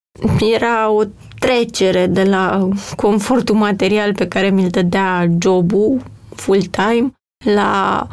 era 0.40 0.90
o 0.90 1.02
trecere 1.38 2.06
de 2.06 2.22
la 2.22 2.68
confortul 2.96 3.54
material 3.54 4.14
pe 4.14 4.28
care 4.28 4.50
mi-l 4.50 4.68
dădea 4.68 5.26
jobul 5.38 6.02
full-time 6.34 7.12
la 7.44 8.06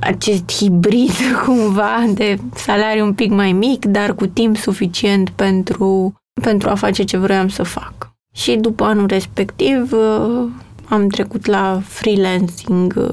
acest 0.00 0.52
hibrid 0.52 1.12
cumva 1.44 2.04
de 2.14 2.38
salariu 2.54 3.04
un 3.04 3.14
pic 3.14 3.30
mai 3.30 3.52
mic, 3.52 3.84
dar 3.84 4.14
cu 4.14 4.26
timp 4.26 4.56
suficient 4.56 5.30
pentru, 5.30 6.14
pentru 6.42 6.68
a 6.68 6.74
face 6.74 7.02
ce 7.02 7.16
vreau 7.16 7.48
să 7.48 7.62
fac. 7.62 8.12
Și 8.34 8.56
după 8.56 8.84
anul 8.84 9.06
respectiv 9.06 9.92
uh, 9.92 10.48
am 10.88 11.08
trecut 11.08 11.46
la 11.46 11.80
freelancing 11.84 13.10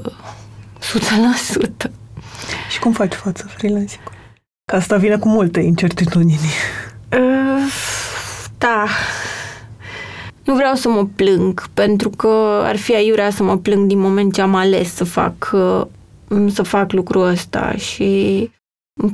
Uh, 0.78 1.90
Și 2.70 2.78
cum 2.78 2.92
faci 2.92 3.12
față 3.12 3.46
freelancing 3.56 4.02
Că 4.04 4.10
asta 4.70 4.96
vine 4.96 5.16
cu 5.16 5.28
multe 5.28 5.60
incertitudini. 5.60 6.50
Uh, 7.12 7.72
da. 8.58 8.86
Nu 10.44 10.54
vreau 10.54 10.74
să 10.74 10.88
mă 10.88 11.06
plâng, 11.16 11.68
pentru 11.74 12.10
că 12.10 12.60
ar 12.64 12.76
fi 12.76 12.94
aiurea 12.94 13.30
să 13.30 13.42
mă 13.42 13.56
plâng 13.56 13.86
din 13.86 13.98
moment 13.98 14.32
ce 14.32 14.40
am 14.40 14.54
ales 14.54 14.94
să 14.94 15.04
fac, 15.04 15.50
uh, 15.52 15.82
să 16.52 16.62
fac 16.62 16.92
lucrul 16.92 17.22
ăsta 17.26 17.74
și 17.76 18.50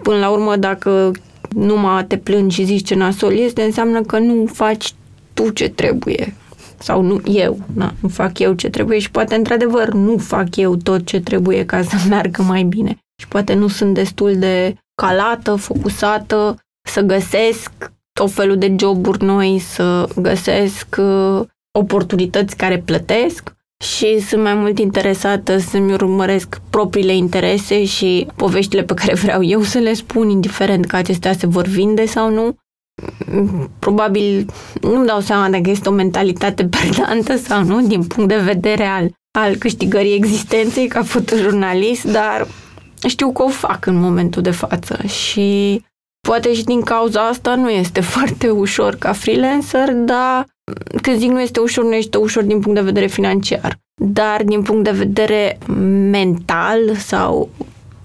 până 0.02 0.18
la 0.18 0.28
urmă 0.28 0.56
dacă 0.56 1.10
numai 1.48 2.04
te 2.04 2.16
plângi 2.16 2.54
și 2.54 2.64
zici 2.64 2.86
ce 2.86 2.94
nasol 2.94 3.32
este, 3.32 3.62
înseamnă 3.62 4.02
că 4.02 4.18
nu 4.18 4.46
faci 4.52 4.92
tu 5.34 5.50
ce 5.50 5.68
trebuie. 5.68 6.34
Sau 6.78 7.02
nu 7.02 7.20
eu, 7.24 7.58
na, 7.74 7.94
nu 8.00 8.08
fac 8.08 8.38
eu 8.38 8.52
ce 8.52 8.70
trebuie 8.70 8.98
și 8.98 9.10
poate 9.10 9.34
într-adevăr 9.34 9.92
nu 9.92 10.16
fac 10.18 10.56
eu 10.56 10.76
tot 10.76 11.06
ce 11.06 11.20
trebuie 11.20 11.64
ca 11.64 11.82
să 11.82 11.96
meargă 12.08 12.42
mai 12.42 12.62
bine. 12.62 12.96
Și 13.20 13.28
poate 13.28 13.54
nu 13.54 13.68
sunt 13.68 13.94
destul 13.94 14.36
de 14.38 14.76
calată, 15.02 15.54
focusată, 15.54 16.56
să 16.88 17.00
găsesc 17.00 17.70
tot 18.12 18.30
felul 18.32 18.58
de 18.58 18.74
joburi 18.78 19.24
noi, 19.24 19.58
să 19.58 20.08
găsesc 20.16 20.96
uh, 20.98 21.40
oportunități 21.78 22.56
care 22.56 22.78
plătesc 22.78 23.54
și 23.84 24.20
sunt 24.20 24.42
mai 24.42 24.54
mult 24.54 24.78
interesată 24.78 25.58
să-mi 25.58 25.92
urmăresc 25.92 26.60
propriile 26.70 27.14
interese 27.14 27.84
și 27.84 28.26
poveștile 28.36 28.82
pe 28.82 28.94
care 28.94 29.14
vreau 29.14 29.42
eu 29.42 29.62
să 29.62 29.78
le 29.78 29.92
spun, 29.92 30.28
indiferent 30.28 30.86
că 30.86 30.96
acestea 30.96 31.32
se 31.32 31.46
vor 31.46 31.64
vinde 31.66 32.06
sau 32.06 32.30
nu. 32.30 32.56
Probabil 33.78 34.46
nu-mi 34.80 35.06
dau 35.06 35.20
seama 35.20 35.48
dacă 35.48 35.70
este 35.70 35.88
o 35.88 35.92
mentalitate 35.92 36.68
perdantă 36.68 37.36
sau 37.36 37.64
nu, 37.64 37.86
din 37.86 38.04
punct 38.04 38.28
de 38.28 38.36
vedere 38.36 38.84
al, 38.84 39.10
al 39.38 39.56
câștigării 39.56 40.14
existenței 40.14 40.86
ca 40.86 41.02
fotojurnalist, 41.02 42.04
dar 42.04 42.46
știu 43.08 43.32
că 43.32 43.42
o 43.42 43.48
fac 43.48 43.86
în 43.86 43.96
momentul 43.96 44.42
de 44.42 44.50
față 44.50 45.06
și 45.06 45.80
Poate 46.26 46.54
și 46.54 46.64
din 46.64 46.82
cauza 46.82 47.28
asta 47.28 47.54
nu 47.54 47.70
este 47.70 48.00
foarte 48.14 48.50
ușor 48.50 48.94
ca 48.94 49.12
freelancer, 49.12 49.92
dar 49.92 50.46
când 51.02 51.18
zic 51.18 51.30
nu 51.30 51.40
este 51.40 51.60
ușor, 51.60 51.84
nu 51.84 51.94
este 51.94 52.18
ușor 52.18 52.42
din 52.42 52.60
punct 52.60 52.78
de 52.78 52.84
vedere 52.84 53.06
financiar. 53.06 53.78
Dar 54.02 54.42
din 54.42 54.62
punct 54.62 54.84
de 54.84 54.90
vedere 54.90 55.58
mental 56.10 56.96
sau 56.96 57.48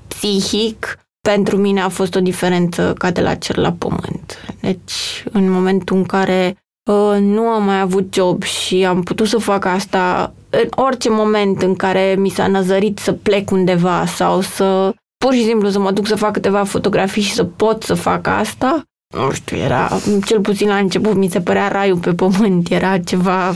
psihic, 0.08 1.00
pentru 1.28 1.58
mine 1.58 1.82
a 1.82 1.90
fost 1.90 2.16
o 2.16 2.20
diferență 2.20 2.94
ca 2.98 3.12
de 3.12 3.22
la 3.22 3.36
cer 3.36 3.58
la 3.58 3.72
pământ. 3.72 4.56
Deci, 4.62 5.24
în 5.32 5.52
momentul 5.52 5.98
în 5.98 6.04
care 6.04 6.58
uh, 6.90 7.18
nu 7.20 7.42
am 7.42 7.64
mai 7.64 7.80
avut 7.80 8.14
job 8.14 8.44
și 8.44 8.86
am 8.86 9.04
putut 9.04 9.28
să 9.28 9.38
fac 9.38 9.66
asta 9.66 10.34
în 10.52 10.68
orice 10.84 11.10
moment 11.10 11.62
în 11.62 11.76
care 11.76 12.16
mi 12.18 12.30
s-a 12.30 12.48
năzărit 12.48 13.00
să 13.00 13.12
plec 13.14 13.52
undeva 13.52 14.06
sau 14.06 14.42
să 14.42 14.94
pur 15.18 15.34
și 15.34 15.44
simplu 15.44 15.70
să 15.70 15.80
mă 15.80 15.92
duc 15.92 16.08
să 16.08 16.16
fac 16.16 16.32
câteva 16.32 16.64
fotografii 16.64 17.22
și 17.22 17.34
să 17.34 17.44
pot 17.44 17.84
să 17.84 17.94
fac 17.94 18.28
asta, 18.28 18.84
nu 19.12 19.32
știu, 19.32 19.58
era, 19.58 20.00
cel 20.26 20.40
puțin 20.40 20.68
la 20.68 20.78
început, 20.78 21.16
mi 21.16 21.30
se 21.30 21.42
părea 21.42 21.68
raiul 21.68 21.98
pe 21.98 22.14
pământ, 22.14 22.70
era 22.70 22.98
ceva... 22.98 23.54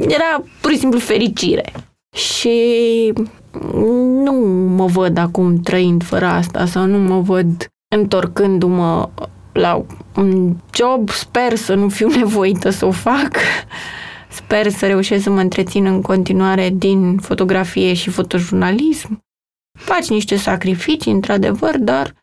Era 0.00 0.44
pur 0.60 0.70
și 0.70 0.78
simplu 0.78 0.98
fericire. 0.98 1.72
Și 2.16 3.12
nu 4.22 4.32
mă 4.76 4.86
văd 4.86 5.18
acum 5.18 5.60
trăind 5.60 6.02
fără 6.04 6.26
asta 6.26 6.66
sau 6.66 6.84
nu 6.84 6.98
mă 6.98 7.20
văd 7.20 7.66
întorcându-mă 7.94 9.08
la 9.52 9.84
un 10.16 10.54
job. 10.74 11.10
Sper 11.10 11.54
să 11.56 11.74
nu 11.74 11.88
fiu 11.88 12.08
nevoită 12.18 12.70
să 12.70 12.86
o 12.86 12.90
fac. 12.90 13.36
Sper 14.38 14.70
să 14.70 14.86
reușesc 14.86 15.22
să 15.22 15.30
mă 15.30 15.40
întrețin 15.40 15.86
în 15.86 16.02
continuare 16.02 16.68
din 16.68 17.16
fotografie 17.16 17.94
și 17.94 18.10
fotojurnalism 18.10 19.22
Faci 19.78 20.08
niște 20.08 20.36
sacrificii, 20.36 21.12
într-adevăr, 21.12 21.78
dar 21.78 22.14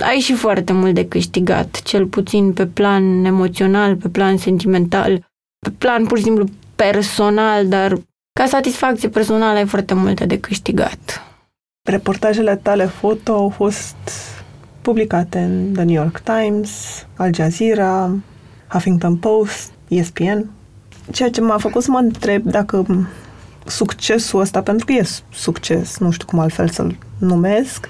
ai 0.00 0.18
și 0.18 0.34
foarte 0.34 0.72
mult 0.72 0.94
de 0.94 1.08
câștigat, 1.08 1.82
cel 1.82 2.06
puțin 2.06 2.52
pe 2.52 2.66
plan 2.66 3.24
emoțional, 3.24 3.96
pe 3.96 4.08
plan 4.08 4.36
sentimental, 4.36 5.26
pe 5.58 5.70
plan 5.78 6.06
pur 6.06 6.18
și 6.18 6.24
simplu 6.24 6.44
personal, 6.76 7.68
dar 7.68 7.92
ca 8.32 8.46
satisfacție 8.46 9.08
personală 9.08 9.58
ai 9.58 9.66
foarte 9.66 9.94
multe 9.94 10.26
de 10.26 10.40
câștigat. 10.40 11.22
Reportajele 11.88 12.56
tale 12.56 12.84
foto 12.86 13.32
au 13.32 13.48
fost 13.48 13.96
publicate 14.80 15.38
în 15.38 15.72
The 15.72 15.82
New 15.82 15.94
York 16.02 16.20
Times, 16.20 17.04
Al 17.16 17.34
Jazeera, 17.34 18.14
Huffington 18.68 19.16
Post, 19.16 19.72
ESPN. 19.88 20.55
Ceea 21.12 21.30
ce 21.30 21.40
m-a 21.40 21.58
făcut 21.58 21.82
să 21.82 21.90
mă 21.90 21.98
întreb 21.98 22.42
dacă 22.44 22.86
succesul 23.66 24.40
ăsta, 24.40 24.62
pentru 24.62 24.86
că 24.86 24.92
e 24.92 25.06
succes, 25.32 25.98
nu 25.98 26.10
știu 26.10 26.26
cum 26.26 26.38
altfel 26.38 26.68
să-l 26.68 26.98
numesc, 27.18 27.88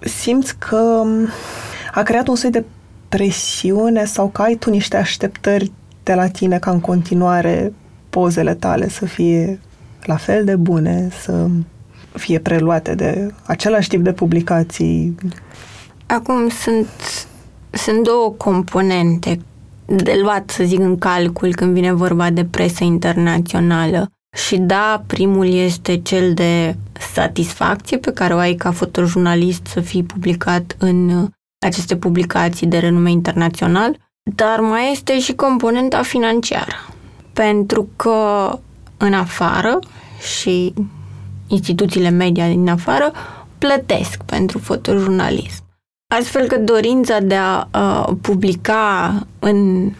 simți 0.00 0.58
că 0.58 1.02
a 1.92 2.02
creat 2.02 2.28
un 2.28 2.36
soi 2.36 2.50
de 2.50 2.64
presiune 3.08 4.04
sau 4.04 4.28
că 4.28 4.42
ai 4.42 4.54
tu 4.54 4.70
niște 4.70 4.96
așteptări 4.96 5.72
de 6.02 6.14
la 6.14 6.28
tine 6.28 6.58
ca 6.58 6.70
în 6.70 6.80
continuare 6.80 7.72
pozele 8.10 8.54
tale 8.54 8.88
să 8.88 9.04
fie 9.04 9.60
la 10.04 10.16
fel 10.16 10.44
de 10.44 10.56
bune, 10.56 11.08
să 11.22 11.46
fie 12.12 12.38
preluate 12.38 12.94
de 12.94 13.34
același 13.46 13.88
tip 13.88 14.02
de 14.02 14.12
publicații? 14.12 15.14
Acum 16.06 16.48
sunt, 16.48 16.88
sunt 17.70 18.02
două 18.02 18.30
componente 18.36 19.38
de 19.86 20.18
luat, 20.22 20.50
să 20.50 20.64
zic, 20.64 20.78
în 20.78 20.98
calcul 20.98 21.54
când 21.54 21.74
vine 21.74 21.92
vorba 21.92 22.30
de 22.30 22.44
presă 22.44 22.84
internațională. 22.84 24.10
Și 24.36 24.56
da, 24.56 25.04
primul 25.06 25.52
este 25.52 25.96
cel 25.96 26.34
de 26.34 26.76
satisfacție 27.12 27.98
pe 27.98 28.12
care 28.12 28.34
o 28.34 28.38
ai 28.38 28.54
ca 28.54 28.70
fotojurnalist 28.70 29.66
să 29.66 29.80
fii 29.80 30.02
publicat 30.02 30.76
în 30.78 31.28
aceste 31.66 31.96
publicații 31.96 32.66
de 32.66 32.78
renume 32.78 33.10
internațional, 33.10 33.96
dar 34.34 34.60
mai 34.60 34.90
este 34.92 35.20
și 35.20 35.32
componenta 35.34 36.02
financiară. 36.02 36.74
Pentru 37.32 37.88
că 37.96 38.18
în 38.96 39.12
afară 39.12 39.78
și 40.36 40.74
instituțiile 41.46 42.08
media 42.08 42.48
din 42.48 42.68
afară 42.68 43.12
plătesc 43.58 44.22
pentru 44.22 44.58
fotojurnalism. 44.58 45.61
Astfel 46.18 46.46
că 46.46 46.58
dorința 46.58 47.20
de 47.20 47.34
a 47.34 47.68
uh, 47.74 48.14
publica 48.20 49.14
în 49.38 49.90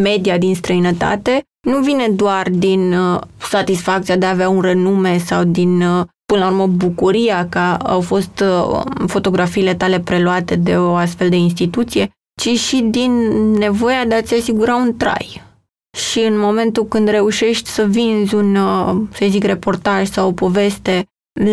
media 0.00 0.38
din 0.38 0.54
străinătate 0.54 1.42
nu 1.66 1.78
vine 1.78 2.08
doar 2.08 2.48
din 2.50 2.92
uh, 2.92 3.20
satisfacția 3.36 4.16
de 4.16 4.26
a 4.26 4.30
avea 4.30 4.48
un 4.48 4.60
renume 4.60 5.18
sau 5.18 5.44
din, 5.44 5.82
uh, 5.82 6.04
până 6.26 6.44
la 6.44 6.50
urmă, 6.50 6.66
bucuria 6.66 7.48
că 7.48 7.58
au 7.82 8.00
fost 8.00 8.40
uh, 8.40 8.80
fotografiile 9.06 9.74
tale 9.74 10.00
preluate 10.00 10.56
de 10.56 10.76
o 10.76 10.94
astfel 10.94 11.28
de 11.28 11.36
instituție, 11.36 12.10
ci 12.40 12.58
și 12.58 12.80
din 12.80 13.12
nevoia 13.52 14.04
de 14.04 14.14
a-ți 14.14 14.34
asigura 14.34 14.76
un 14.76 14.96
trai. 14.96 15.42
Și 15.96 16.20
în 16.20 16.38
momentul 16.38 16.86
când 16.86 17.08
reușești 17.08 17.68
să 17.68 17.84
vinzi 17.84 18.34
un, 18.34 18.56
uh, 18.56 19.00
să 19.12 19.26
zic, 19.28 19.44
reportaj 19.44 20.08
sau 20.08 20.28
o 20.28 20.32
poveste 20.32 21.06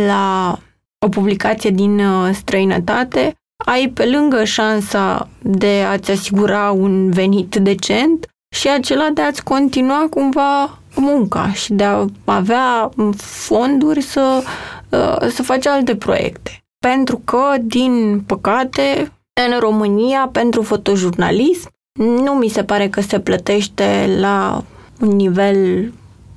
la 0.08 0.58
o 1.06 1.10
publicație 1.10 1.70
din 1.70 2.00
uh, 2.00 2.30
străinătate, 2.34 3.36
ai 3.65 3.88
pe 3.88 4.06
lângă 4.06 4.43
șansa 4.43 5.30
de 5.41 5.86
a-ți 5.89 6.12
asigura 6.12 6.71
un 6.71 7.12
venit 7.12 7.56
decent 7.56 8.28
și 8.56 8.69
acela 8.69 9.10
de 9.13 9.21
a-ți 9.21 9.43
continua 9.43 10.08
cumva 10.10 10.80
munca 10.95 11.51
și 11.51 11.73
de 11.73 11.84
a 11.84 12.06
avea 12.25 12.89
fonduri 13.17 14.01
să, 14.01 14.43
uh, 14.89 15.28
să 15.30 15.43
faci 15.43 15.67
alte 15.67 15.95
proiecte. 15.95 16.63
Pentru 16.80 17.21
că, 17.25 17.56
din 17.62 18.23
păcate, 18.25 19.12
în 19.47 19.60
România, 19.60 20.30
pentru 20.32 20.62
fotojurnalism, 20.62 21.69
nu 21.99 22.32
mi 22.32 22.47
se 22.47 22.63
pare 22.63 22.89
că 22.89 23.01
se 23.01 23.19
plătește 23.19 24.15
la 24.19 24.63
un 25.01 25.08
nivel 25.08 25.91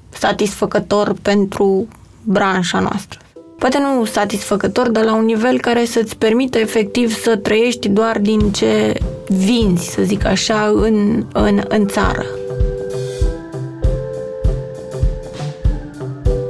satisfăcător 0.08 1.14
pentru 1.22 1.88
branșa 2.22 2.80
noastră 2.80 3.18
poate 3.58 3.78
nu 3.78 4.04
satisfăcător, 4.04 4.88
dar 4.88 5.04
la 5.04 5.14
un 5.14 5.24
nivel 5.24 5.60
care 5.60 5.84
să-ți 5.84 6.16
permită 6.16 6.58
efectiv 6.58 7.20
să 7.20 7.36
trăiești 7.36 7.88
doar 7.88 8.18
din 8.18 8.52
ce 8.52 8.98
vinzi, 9.26 9.90
să 9.90 10.02
zic 10.02 10.24
așa, 10.24 10.72
în, 10.74 11.26
în, 11.32 11.60
în 11.68 11.86
țară. 11.86 12.24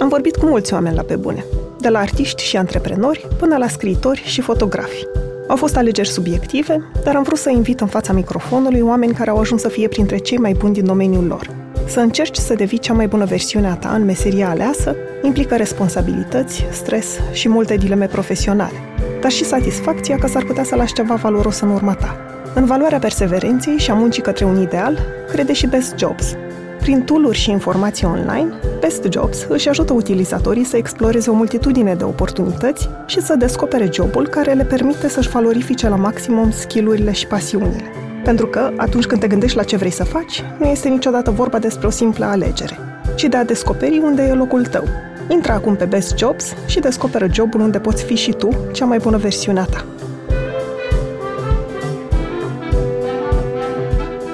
Am 0.00 0.08
vorbit 0.08 0.36
cu 0.36 0.46
mulți 0.46 0.72
oameni 0.72 0.96
la 0.96 1.02
pe 1.02 1.16
bune, 1.16 1.44
de 1.80 1.88
la 1.88 1.98
artiști 1.98 2.42
și 2.42 2.56
antreprenori 2.56 3.28
până 3.38 3.56
la 3.56 3.68
scriitori 3.68 4.22
și 4.26 4.40
fotografi. 4.40 5.04
Au 5.48 5.56
fost 5.56 5.76
alegeri 5.76 6.08
subiective, 6.08 6.90
dar 7.04 7.16
am 7.16 7.22
vrut 7.22 7.38
să 7.38 7.50
invit 7.50 7.80
în 7.80 7.86
fața 7.86 8.12
microfonului 8.12 8.80
oameni 8.80 9.14
care 9.14 9.30
au 9.30 9.38
ajuns 9.38 9.60
să 9.60 9.68
fie 9.68 9.88
printre 9.88 10.16
cei 10.16 10.38
mai 10.38 10.52
buni 10.52 10.74
din 10.74 10.84
domeniul 10.84 11.26
lor– 11.26 11.50
să 11.88 12.00
încerci 12.00 12.36
să 12.36 12.54
devii 12.54 12.78
cea 12.78 12.92
mai 12.92 13.06
bună 13.06 13.24
versiune 13.24 13.68
a 13.68 13.74
ta 13.74 13.88
în 13.88 14.04
meseria 14.04 14.48
aleasă 14.48 14.96
implică 15.22 15.56
responsabilități, 15.56 16.66
stres 16.70 17.06
și 17.32 17.48
multe 17.48 17.76
dileme 17.76 18.06
profesionale, 18.06 18.76
dar 19.20 19.30
și 19.30 19.44
satisfacția 19.44 20.16
că 20.16 20.26
s-ar 20.26 20.44
putea 20.44 20.64
să 20.64 20.74
lași 20.74 20.92
ceva 20.92 21.14
valoros 21.14 21.60
în 21.60 21.70
urma 21.70 21.94
ta. 21.94 22.16
În 22.54 22.64
valoarea 22.64 22.98
perseverenței 22.98 23.78
și 23.78 23.90
a 23.90 23.94
muncii 23.94 24.22
către 24.22 24.44
un 24.44 24.60
ideal, 24.60 24.98
crede 25.28 25.52
și 25.52 25.66
Best 25.66 25.94
Jobs. 25.98 26.36
Prin 26.80 27.02
tool 27.02 27.32
și 27.32 27.50
informații 27.50 28.06
online, 28.06 28.48
Best 28.80 29.06
Jobs 29.10 29.46
își 29.48 29.68
ajută 29.68 29.92
utilizatorii 29.92 30.64
să 30.64 30.76
exploreze 30.76 31.30
o 31.30 31.34
multitudine 31.34 31.94
de 31.94 32.04
oportunități 32.04 32.88
și 33.06 33.20
să 33.20 33.34
descopere 33.34 33.88
jobul 33.92 34.28
care 34.28 34.52
le 34.52 34.64
permite 34.64 35.08
să-și 35.08 35.28
valorifice 35.28 35.88
la 35.88 35.96
maximum 35.96 36.50
skillurile 36.50 37.12
și 37.12 37.26
pasiunile. 37.26 38.07
Pentru 38.24 38.46
că, 38.46 38.70
atunci 38.76 39.06
când 39.06 39.20
te 39.20 39.26
gândești 39.26 39.56
la 39.56 39.62
ce 39.62 39.76
vrei 39.76 39.90
să 39.90 40.04
faci, 40.04 40.42
nu 40.58 40.66
este 40.66 40.88
niciodată 40.88 41.30
vorba 41.30 41.58
despre 41.58 41.86
o 41.86 41.90
simplă 41.90 42.24
alegere, 42.24 42.78
ci 43.16 43.24
de 43.24 43.36
a 43.36 43.44
descoperi 43.44 44.00
unde 44.04 44.22
e 44.22 44.32
locul 44.32 44.66
tău. 44.66 44.84
Intră 45.28 45.52
acum 45.52 45.76
pe 45.76 45.84
Best 45.84 46.18
Jobs 46.18 46.44
și 46.66 46.80
descoperă 46.80 47.26
jobul 47.32 47.60
unde 47.60 47.78
poți 47.78 48.04
fi 48.04 48.14
și 48.14 48.30
tu 48.30 48.48
cea 48.72 48.84
mai 48.84 48.98
bună 48.98 49.16
versiune 49.16 49.60
a 49.60 49.64
ta. 49.64 49.84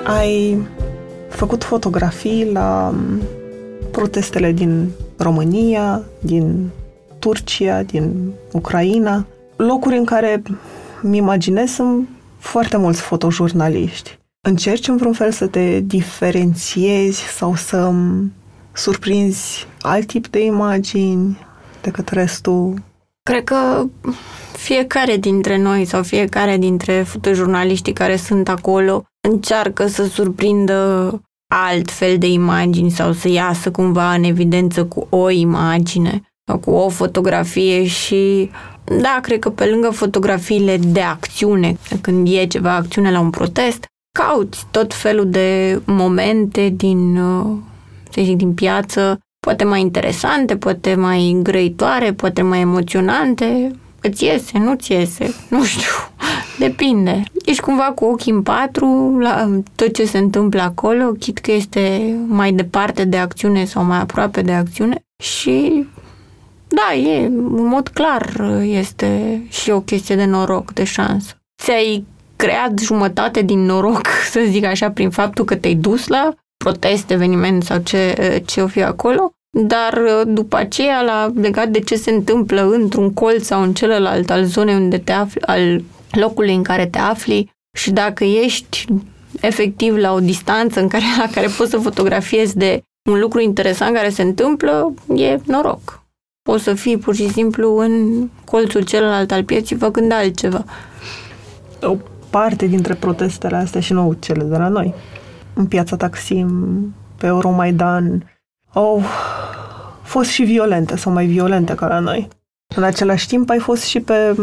Ai 0.04 0.66
făcut 1.28 1.64
fotografii 1.64 2.50
la 2.52 2.94
protestele 3.90 4.52
din 4.52 4.88
România, 5.16 6.02
din 6.20 6.70
Turcia, 7.18 7.82
din 7.82 8.32
Ucraina, 8.52 9.26
locuri 9.56 9.96
în 9.96 10.04
care 10.04 10.42
mi 11.02 11.16
imaginez 11.16 11.70
sunt 11.70 12.08
foarte 12.44 12.76
mulți 12.76 13.00
fotojurnaliști. 13.00 14.18
Încerci 14.48 14.88
în 14.88 14.96
vreun 14.96 15.12
fel 15.12 15.32
să 15.32 15.46
te 15.46 15.80
diferențiezi 15.80 17.20
sau 17.20 17.54
să 17.54 17.92
surprinzi 18.72 19.66
alt 19.80 20.06
tip 20.06 20.26
de 20.26 20.44
imagini 20.44 21.46
decât 21.82 22.08
restul? 22.08 22.74
Cred 23.22 23.44
că 23.44 23.84
fiecare 24.52 25.16
dintre 25.16 25.58
noi 25.58 25.84
sau 25.84 26.02
fiecare 26.02 26.56
dintre 26.56 27.02
fotojurnaliștii 27.02 27.92
care 27.92 28.16
sunt 28.16 28.48
acolo 28.48 29.04
încearcă 29.28 29.86
să 29.86 30.04
surprindă 30.04 31.20
alt 31.54 31.90
fel 31.90 32.18
de 32.18 32.26
imagini 32.26 32.90
sau 32.90 33.12
să 33.12 33.28
iasă 33.28 33.70
cumva 33.70 34.14
în 34.14 34.22
evidență 34.22 34.84
cu 34.84 35.06
o 35.10 35.30
imagine 35.30 36.10
sau 36.10 36.33
cu 36.52 36.70
o 36.70 36.88
fotografie 36.88 37.86
și 37.86 38.50
da, 38.84 39.18
cred 39.22 39.38
că 39.38 39.50
pe 39.50 39.64
lângă 39.64 39.90
fotografiile 39.90 40.76
de 40.76 41.00
acțiune, 41.00 41.76
când 42.00 42.28
e 42.30 42.46
ceva 42.46 42.74
acțiune 42.74 43.10
la 43.10 43.20
un 43.20 43.30
protest, 43.30 43.84
cauți 44.18 44.66
tot 44.70 44.94
felul 44.94 45.30
de 45.30 45.80
momente 45.84 46.68
din, 46.68 47.16
uh, 47.16 47.56
să 48.10 48.20
zic, 48.24 48.36
din 48.36 48.54
piață, 48.54 49.18
poate 49.46 49.64
mai 49.64 49.80
interesante, 49.80 50.56
poate 50.56 50.94
mai 50.94 51.40
grăitoare, 51.42 52.12
poate 52.12 52.42
mai 52.42 52.60
emoționante, 52.60 53.70
îți 54.00 54.24
iese, 54.24 54.58
nu-ți 54.58 54.92
iese, 54.92 55.34
nu 55.50 55.64
știu, 55.64 55.92
depinde. 56.58 57.22
Ești 57.44 57.62
cumva 57.62 57.92
cu 57.94 58.04
ochii 58.04 58.32
în 58.32 58.42
patru 58.42 59.18
la 59.18 59.50
tot 59.74 59.94
ce 59.94 60.04
se 60.04 60.18
întâmplă 60.18 60.62
acolo, 60.62 61.12
chit 61.12 61.38
că 61.38 61.52
este 61.52 62.14
mai 62.26 62.52
departe 62.52 63.04
de 63.04 63.16
acțiune 63.16 63.64
sau 63.64 63.84
mai 63.84 63.98
aproape 64.00 64.42
de 64.42 64.52
acțiune 64.52 65.04
și 65.22 65.86
da, 66.68 66.94
e, 66.94 67.26
în 67.26 67.66
mod 67.66 67.88
clar 67.88 68.50
este 68.62 69.42
și 69.48 69.70
o 69.70 69.80
chestie 69.80 70.16
de 70.16 70.24
noroc, 70.24 70.72
de 70.72 70.84
șansă. 70.84 71.34
Ți-ai 71.62 72.04
creat 72.36 72.78
jumătate 72.78 73.42
din 73.42 73.64
noroc, 73.64 74.06
să 74.30 74.40
zic 74.48 74.64
așa, 74.64 74.90
prin 74.90 75.10
faptul 75.10 75.44
că 75.44 75.56
te-ai 75.56 75.74
dus 75.74 76.06
la 76.06 76.34
protest, 76.56 77.10
eveniment 77.10 77.62
sau 77.62 77.78
ce, 77.78 78.42
ce 78.46 78.60
o 78.60 78.66
fi 78.66 78.82
acolo, 78.82 79.32
dar 79.50 80.02
după 80.26 80.56
aceea, 80.56 81.02
la, 81.02 81.32
legat 81.34 81.68
de 81.68 81.80
ce 81.80 81.96
se 81.96 82.10
întâmplă 82.10 82.70
într-un 82.70 83.12
colț 83.12 83.44
sau 83.44 83.62
în 83.62 83.74
celălalt 83.74 84.30
al 84.30 84.44
zonei 84.44 84.74
unde 84.74 84.98
te 84.98 85.12
afli, 85.12 85.42
al 85.42 85.82
locului 86.10 86.54
în 86.54 86.62
care 86.62 86.86
te 86.86 86.98
afli 86.98 87.50
și 87.76 87.90
dacă 87.90 88.24
ești 88.24 88.86
efectiv 89.40 89.96
la 89.96 90.12
o 90.12 90.20
distanță 90.20 90.80
în 90.80 90.88
care, 90.88 91.04
la 91.18 91.28
care 91.30 91.46
poți 91.56 91.70
să 91.70 91.78
fotografiezi 91.78 92.56
de 92.56 92.82
un 93.10 93.18
lucru 93.18 93.40
interesant 93.40 93.94
care 93.94 94.08
se 94.08 94.22
întâmplă, 94.22 94.94
e 95.16 95.38
noroc. 95.46 96.03
Poți 96.48 96.62
să 96.62 96.74
fii 96.74 96.98
pur 96.98 97.14
și 97.14 97.30
simplu 97.30 97.76
în 97.76 98.24
colțul 98.44 98.82
celălalt 98.82 99.30
al 99.30 99.44
pieții 99.44 99.76
făcând 99.76 100.12
altceva. 100.12 100.64
O 101.82 101.96
parte 102.30 102.66
dintre 102.66 102.94
protestele 102.94 103.56
astea 103.56 103.80
și 103.80 103.92
nu 103.92 104.16
cele 104.18 104.44
de 104.44 104.56
la 104.56 104.68
noi, 104.68 104.94
în 105.54 105.66
piața 105.66 105.96
Taksim, 105.96 106.48
pe 107.16 107.26
Euromaidan, 107.26 108.30
au 108.72 109.02
fost 110.02 110.30
și 110.30 110.42
violente 110.42 110.96
sau 110.96 111.12
mai 111.12 111.26
violente 111.26 111.74
ca 111.74 111.86
la 111.86 111.98
noi. 111.98 112.28
În 112.76 112.82
același 112.82 113.26
timp 113.26 113.50
ai 113.50 113.58
fost 113.58 113.82
și 113.82 114.00
pe 114.00 114.36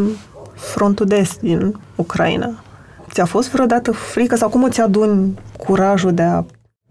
frontul 0.53 1.05
de 1.05 1.15
est 1.15 1.39
din 1.39 1.79
Ucraina. 1.95 2.63
Ți-a 3.11 3.25
fost 3.25 3.51
vreodată 3.51 3.91
frică 3.91 4.35
sau 4.35 4.49
cum 4.49 4.63
îți 4.63 4.81
aduni 4.81 5.39
curajul 5.57 6.13
de 6.13 6.21
a 6.21 6.43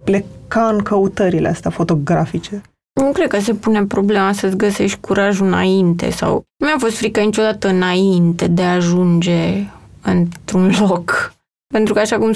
pleca 0.05 0.69
în 0.69 0.79
căutările 0.79 1.49
astea 1.49 1.71
fotografice? 1.71 2.63
Nu 2.93 3.13
cred 3.13 3.29
că 3.29 3.41
se 3.41 3.55
pune 3.55 3.85
problema 3.85 4.33
să-ți 4.33 4.57
găsești 4.57 5.01
curajul 5.01 5.47
înainte 5.47 6.11
sau... 6.11 6.45
Nu 6.57 6.67
mi-a 6.67 6.79
fost 6.79 6.97
frică 6.97 7.21
niciodată 7.21 7.69
înainte 7.69 8.47
de 8.47 8.63
a 8.63 8.75
ajunge 8.75 9.65
într-un 10.03 10.73
loc. 10.81 11.35
Pentru 11.75 11.95
că, 11.95 12.01
așa 12.01 12.19
cum 12.19 12.33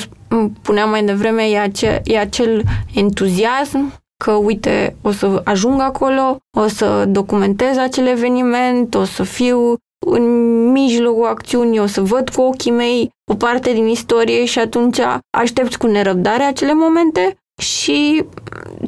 spuneam 0.61 0.91
mai 0.91 1.05
devreme, 1.05 1.43
e, 1.43 1.61
ace- 1.61 2.01
e 2.05 2.19
acel 2.19 2.63
entuziasm 2.95 3.93
că, 4.25 4.33
uite, 4.33 4.97
o 5.03 5.11
să 5.11 5.41
ajung 5.45 5.81
acolo, 5.81 6.39
o 6.59 6.67
să 6.69 7.05
documentez 7.09 7.77
acel 7.77 8.07
eveniment, 8.07 8.95
o 8.95 9.05
să 9.05 9.23
fiu 9.23 9.77
în 10.07 10.25
mijlocul 10.71 11.27
acțiunii, 11.27 11.79
o 11.79 11.87
să 11.87 12.01
văd 12.01 12.29
cu 12.29 12.41
ochii 12.41 12.71
mei 12.71 13.11
o 13.31 13.35
parte 13.35 13.73
din 13.73 13.87
istorie 13.87 14.45
și 14.45 14.59
atunci 14.59 14.99
aștept 15.31 15.77
cu 15.77 15.87
nerăbdare 15.87 16.43
acele 16.43 16.73
momente 16.73 17.37
și 17.63 18.25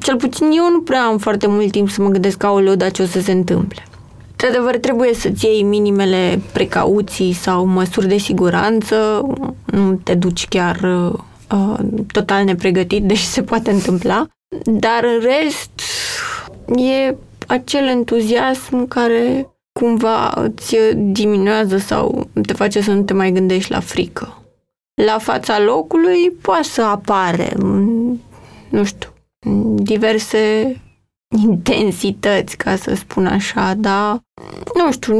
cel 0.01 0.17
puțin 0.17 0.51
eu 0.51 0.71
nu 0.71 0.81
prea 0.81 1.05
am 1.05 1.19
foarte 1.19 1.47
mult 1.47 1.71
timp 1.71 1.91
să 1.91 2.03
mă 2.03 2.09
gândesc, 2.09 2.43
aoleu, 2.43 2.75
dar 2.75 2.91
ce 2.91 3.03
o 3.03 3.07
să 3.07 3.21
se 3.21 3.33
întâmple. 3.33 3.83
Într-adevăr, 4.31 4.77
trebuie 4.77 5.15
să-ți 5.15 5.45
iei 5.45 5.63
minimele 5.63 6.41
precauții 6.53 7.33
sau 7.33 7.67
măsuri 7.67 8.09
de 8.09 8.17
siguranță, 8.17 9.27
nu 9.65 9.95
te 9.95 10.15
duci 10.15 10.49
chiar 10.49 10.81
uh, 11.49 11.79
total 12.13 12.45
nepregătit, 12.45 13.03
deși 13.03 13.27
se 13.27 13.43
poate 13.43 13.71
întâmpla, 13.71 14.27
dar 14.65 15.05
în 15.05 15.21
rest 15.21 15.81
e 16.77 17.17
acel 17.47 17.87
entuziasm 17.87 18.89
care 18.89 19.49
cumva 19.81 20.33
îți 20.35 20.77
diminuează 20.95 21.77
sau 21.77 22.29
te 22.47 22.53
face 22.53 22.81
să 22.81 22.93
nu 22.93 23.03
te 23.03 23.13
mai 23.13 23.33
gândești 23.33 23.73
la 23.73 23.81
frică. 23.81 24.41
La 25.03 25.19
fața 25.19 25.61
locului 25.61 26.31
poate 26.41 26.63
să 26.63 26.83
apare, 26.83 27.53
nu 28.69 28.85
știu, 28.85 29.09
diverse 29.75 30.77
intensități, 31.43 32.57
ca 32.57 32.77
să 32.77 32.95
spun 32.95 33.27
așa, 33.27 33.75
dar 33.77 34.21
nu 34.75 34.93
știu, 34.93 35.15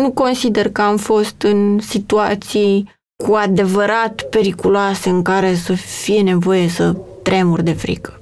nu 0.00 0.10
consider 0.10 0.70
că 0.70 0.82
am 0.82 0.96
fost 0.96 1.42
în 1.42 1.78
situații 1.78 2.92
cu 3.24 3.34
adevărat 3.34 4.22
periculoase 4.30 5.08
în 5.08 5.22
care 5.22 5.54
să 5.54 5.72
fie 5.72 6.20
nevoie 6.20 6.68
să 6.68 6.96
tremur 7.22 7.60
de 7.60 7.72
frică. 7.72 8.20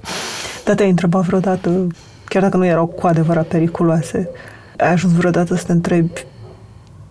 Dar 0.65 0.75
te-ai 0.75 0.89
întrebat 0.89 1.25
vreodată, 1.25 1.87
chiar 2.25 2.41
dacă 2.41 2.57
nu 2.57 2.65
erau 2.65 2.85
cu 2.85 3.07
adevărat 3.07 3.47
periculoase, 3.47 4.29
ai 4.77 4.91
ajuns 4.91 5.13
vreodată 5.13 5.55
să 5.55 5.63
te 5.65 5.71
întrebi 5.71 6.25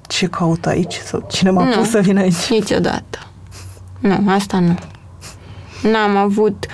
ce 0.07 0.27
caut 0.27 0.67
aici 0.67 0.95
sau 0.95 1.27
cine 1.31 1.51
m-a 1.51 1.65
nu, 1.65 1.71
pus 1.71 1.91
să 1.91 2.01
vin 2.01 2.19
aici? 2.19 2.49
niciodată. 2.51 3.19
Nu, 3.99 4.31
asta 4.31 4.59
nu. 4.59 4.79
N-am 5.91 6.17
avut 6.17 6.67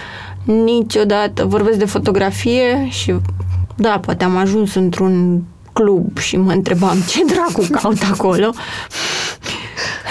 niciodată, 0.53 1.45
vorbesc 1.45 1.79
de 1.79 1.85
fotografie 1.85 2.89
și 2.89 3.15
da, 3.77 4.01
poate 4.01 4.25
am 4.25 4.37
ajuns 4.37 4.75
într-un 4.75 5.43
club 5.73 6.19
și 6.19 6.37
mă 6.37 6.53
întrebam 6.53 6.97
ce 7.09 7.25
dracu 7.25 7.67
caut 7.71 8.03
acolo. 8.13 8.53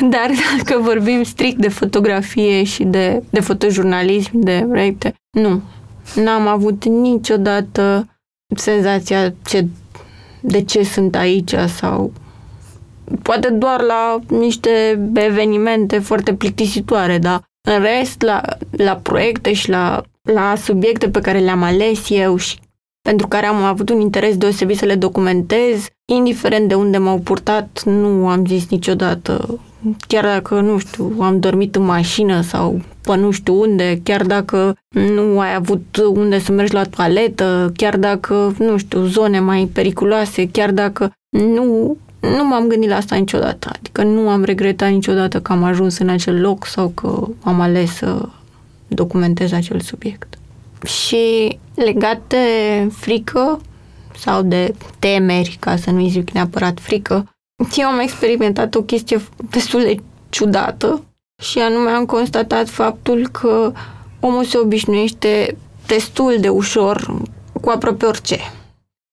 Dar 0.09 0.29
dacă 0.57 0.79
vorbim 0.81 1.23
strict 1.23 1.57
de 1.57 1.67
fotografie 1.67 2.63
și 2.63 2.83
de, 2.83 3.23
de 3.29 3.39
fotojurnalism, 3.39 4.39
de 4.39 4.65
proiecte, 4.69 5.13
nu. 5.31 5.61
N-am 6.15 6.47
avut 6.47 6.85
niciodată 6.85 8.07
senzația 8.55 9.33
ce, 9.45 9.67
de 10.39 10.61
ce 10.61 10.83
sunt 10.83 11.15
aici 11.15 11.53
sau 11.75 12.11
poate 13.21 13.49
doar 13.49 13.81
la 13.81 14.19
niște 14.27 14.99
evenimente 15.13 15.99
foarte 15.99 16.33
plictisitoare, 16.33 17.17
dar 17.17 17.43
în 17.69 17.81
rest, 17.81 18.21
la, 18.21 18.41
la 18.71 18.95
proiecte 18.95 19.53
și 19.53 19.69
la, 19.69 20.03
la 20.33 20.55
subiecte 20.55 21.09
pe 21.09 21.21
care 21.21 21.39
le-am 21.39 21.63
ales 21.63 22.09
eu 22.09 22.35
și 22.35 22.59
pentru 23.01 23.27
care 23.27 23.45
am 23.45 23.63
avut 23.63 23.89
un 23.89 23.99
interes 23.99 24.37
deosebit 24.37 24.77
să 24.77 24.85
le 24.85 24.95
documentez, 24.95 25.87
indiferent 26.05 26.67
de 26.67 26.73
unde 26.73 26.97
m-au 26.97 27.19
purtat, 27.19 27.81
nu 27.85 28.27
am 28.27 28.45
zis 28.45 28.69
niciodată, 28.69 29.59
chiar 30.07 30.23
dacă, 30.23 30.59
nu 30.59 30.77
știu, 30.77 31.15
am 31.19 31.39
dormit 31.39 31.75
în 31.75 31.83
mașină 31.83 32.41
sau 32.41 32.81
pe 33.01 33.15
nu 33.15 33.31
știu 33.31 33.59
unde, 33.59 33.99
chiar 34.03 34.23
dacă 34.23 34.75
nu 34.89 35.39
ai 35.39 35.55
avut 35.55 35.97
unde 36.13 36.39
să 36.39 36.51
mergi 36.51 36.73
la 36.73 36.83
toaletă, 36.83 37.71
chiar 37.75 37.97
dacă, 37.97 38.55
nu 38.57 38.77
știu, 38.77 39.05
zone 39.05 39.39
mai 39.39 39.69
periculoase, 39.73 40.49
chiar 40.51 40.71
dacă 40.71 41.11
nu, 41.29 41.97
nu 42.19 42.47
m-am 42.47 42.67
gândit 42.67 42.89
la 42.89 42.95
asta 42.95 43.15
niciodată. 43.15 43.69
Adică 43.79 44.03
nu 44.03 44.29
am 44.29 44.43
regretat 44.43 44.89
niciodată 44.89 45.39
că 45.39 45.51
am 45.51 45.63
ajuns 45.63 45.97
în 45.97 46.09
acel 46.09 46.41
loc 46.41 46.65
sau 46.65 46.87
că 46.87 47.27
am 47.43 47.59
ales 47.59 47.91
să 47.95 48.29
documentez 48.87 49.51
acel 49.51 49.79
subiect. 49.79 50.37
Și 50.85 51.57
legat 51.75 52.21
de 52.27 52.45
frică 52.91 53.61
sau 54.17 54.41
de 54.41 54.75
temeri, 54.99 55.57
ca 55.59 55.75
să 55.75 55.91
nu-i 55.91 56.09
zic 56.09 56.29
neapărat 56.29 56.79
frică, 56.79 57.35
eu 57.75 57.87
am 57.87 57.99
experimentat 57.99 58.75
o 58.75 58.81
chestie 58.81 59.21
destul 59.49 59.81
de 59.81 59.97
ciudată 60.29 61.03
și 61.41 61.59
anume 61.59 61.89
am 61.89 62.05
constatat 62.05 62.69
faptul 62.69 63.27
că 63.27 63.71
omul 64.19 64.43
se 64.43 64.57
obișnuiește 64.57 65.57
destul 65.87 66.37
de 66.39 66.49
ușor 66.49 67.21
cu 67.61 67.69
aproape 67.69 68.05
orice 68.05 68.39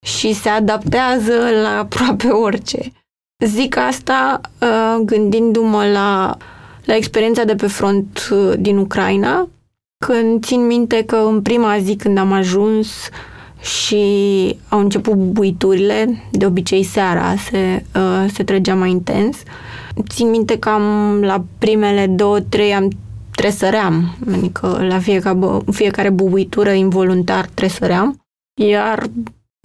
și 0.05 0.33
se 0.33 0.49
adaptează 0.49 1.49
la 1.61 1.77
aproape 1.77 2.27
orice. 2.27 2.91
Zic 3.45 3.77
asta 3.77 4.41
uh, 4.61 5.01
gândindu-mă 5.05 5.85
la, 5.85 6.37
la 6.85 6.95
experiența 6.95 7.43
de 7.43 7.55
pe 7.55 7.67
front 7.67 8.29
uh, 8.31 8.53
din 8.57 8.77
Ucraina, 8.77 9.49
când 9.97 10.45
țin 10.45 10.65
minte 10.65 11.03
că 11.03 11.15
în 11.15 11.41
prima 11.41 11.79
zi 11.79 11.95
când 11.95 12.17
am 12.17 12.31
ajuns 12.31 13.09
și 13.61 14.03
au 14.69 14.79
început 14.79 15.15
buiturile, 15.15 16.23
de 16.31 16.45
obicei 16.45 16.83
seara 16.83 17.35
se, 17.35 17.85
uh, 17.95 18.31
se 18.33 18.43
trăgea 18.43 18.75
mai 18.75 18.89
intens, 18.89 19.37
țin 20.09 20.29
minte 20.29 20.59
că 20.59 20.69
am 20.69 21.21
la 21.21 21.43
primele 21.57 22.07
două, 22.07 22.39
trei 22.39 22.73
am 22.73 22.89
tresăream, 23.35 24.15
adică 24.33 24.85
la 24.87 24.99
fiecare, 24.99 25.39
fiecare 25.71 26.09
bubuitură 26.09 26.71
involuntar 26.71 27.49
tresăream, 27.53 28.25
iar 28.61 29.07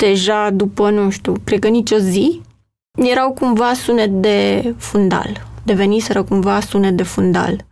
deja 0.02 0.50
după, 0.50 0.90
nu 0.90 1.10
știu, 1.10 1.34
cred 1.44 1.58
că 1.58 1.68
nicio 1.68 1.96
zi, 1.96 2.40
erau 2.98 3.32
cumva 3.32 3.72
sunet 3.72 4.10
de 4.10 4.74
fundal. 4.76 5.46
Deveniseră 5.62 6.22
cumva 6.22 6.60
sunet 6.60 6.96
de 6.96 7.02
fundal. 7.02 7.64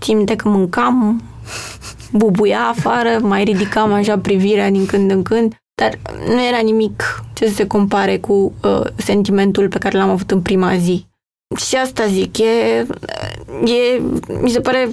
Țin 0.00 0.16
minte 0.16 0.36
că 0.36 0.48
mâncam, 0.48 1.22
bubuia 2.12 2.60
afară, 2.68 3.18
mai 3.20 3.44
ridicam 3.44 3.92
așa 3.92 4.18
privirea 4.18 4.70
din 4.70 4.86
când 4.86 5.10
în 5.10 5.22
când, 5.22 5.54
dar 5.74 5.98
nu 6.26 6.44
era 6.44 6.58
nimic 6.58 7.24
ce 7.32 7.46
să 7.46 7.54
se 7.54 7.66
compare 7.66 8.18
cu 8.18 8.52
uh, 8.62 8.80
sentimentul 8.96 9.68
pe 9.68 9.78
care 9.78 9.98
l-am 9.98 10.10
avut 10.10 10.30
în 10.30 10.42
prima 10.42 10.76
zi. 10.76 11.06
Și 11.56 11.76
asta 11.76 12.06
zic, 12.06 12.38
e, 12.38 12.86
e, 13.64 14.02
mi 14.40 14.50
se 14.50 14.60
pare 14.60 14.88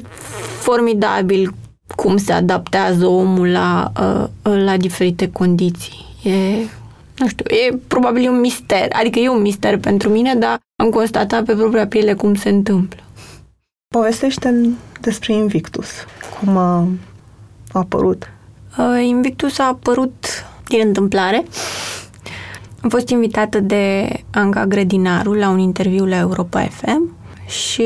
formidabil 0.59 1.53
cum 1.95 2.17
se 2.17 2.31
adaptează 2.31 3.05
omul 3.05 3.47
la, 3.47 3.91
uh, 3.99 4.53
la 4.63 4.77
diferite 4.77 5.29
condiții. 5.31 6.05
E, 6.23 6.31
nu 7.17 7.27
știu, 7.27 7.45
e 7.47 7.79
probabil 7.87 8.29
un 8.29 8.39
mister, 8.39 8.87
adică 8.91 9.19
e 9.19 9.29
un 9.29 9.41
mister 9.41 9.77
pentru 9.77 10.09
mine, 10.09 10.35
dar 10.35 10.59
am 10.83 10.89
constatat 10.89 11.43
pe 11.45 11.53
propria 11.53 11.87
piele 11.87 12.13
cum 12.13 12.35
se 12.35 12.49
întâmplă. 12.49 12.99
Povestește 13.93 14.47
despre 15.01 15.33
Invictus. 15.33 15.89
Cum 16.39 16.57
a 16.57 16.87
a 17.71 17.79
apărut? 17.79 18.31
Uh, 18.77 19.03
Invictus 19.05 19.59
a 19.59 19.67
apărut 19.67 20.25
din 20.67 20.79
întâmplare. 20.87 21.45
Am 22.81 22.89
fost 22.89 23.09
invitată 23.09 23.59
de 23.59 24.09
Anca 24.31 24.65
Grădinaru 24.65 25.33
la 25.33 25.49
un 25.49 25.59
interviu 25.59 26.05
la 26.05 26.17
Europa 26.17 26.61
FM 26.61 27.15
și 27.47 27.83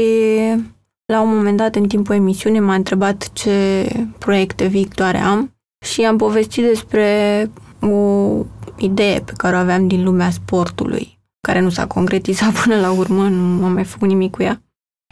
la 1.05 1.21
un 1.21 1.35
moment 1.35 1.57
dat, 1.57 1.75
în 1.75 1.87
timpul 1.87 2.15
emisiunii, 2.15 2.59
m-a 2.59 2.73
întrebat 2.73 3.29
ce 3.33 3.87
proiecte 4.17 4.65
viitoare 4.65 5.17
am 5.17 5.53
și 5.85 6.01
am 6.01 6.17
povestit 6.17 6.63
despre 6.63 7.49
o 7.81 8.31
idee 8.77 9.19
pe 9.19 9.33
care 9.37 9.55
o 9.55 9.59
aveam 9.59 9.87
din 9.87 10.03
lumea 10.03 10.29
sportului, 10.29 11.19
care 11.47 11.59
nu 11.59 11.69
s-a 11.69 11.87
concretizat 11.87 12.51
până 12.63 12.79
la 12.79 12.91
urmă, 12.91 13.27
nu 13.27 13.65
am 13.65 13.73
mai 13.73 13.83
făcut 13.83 14.07
nimic 14.07 14.31
cu 14.31 14.43
ea. 14.43 14.62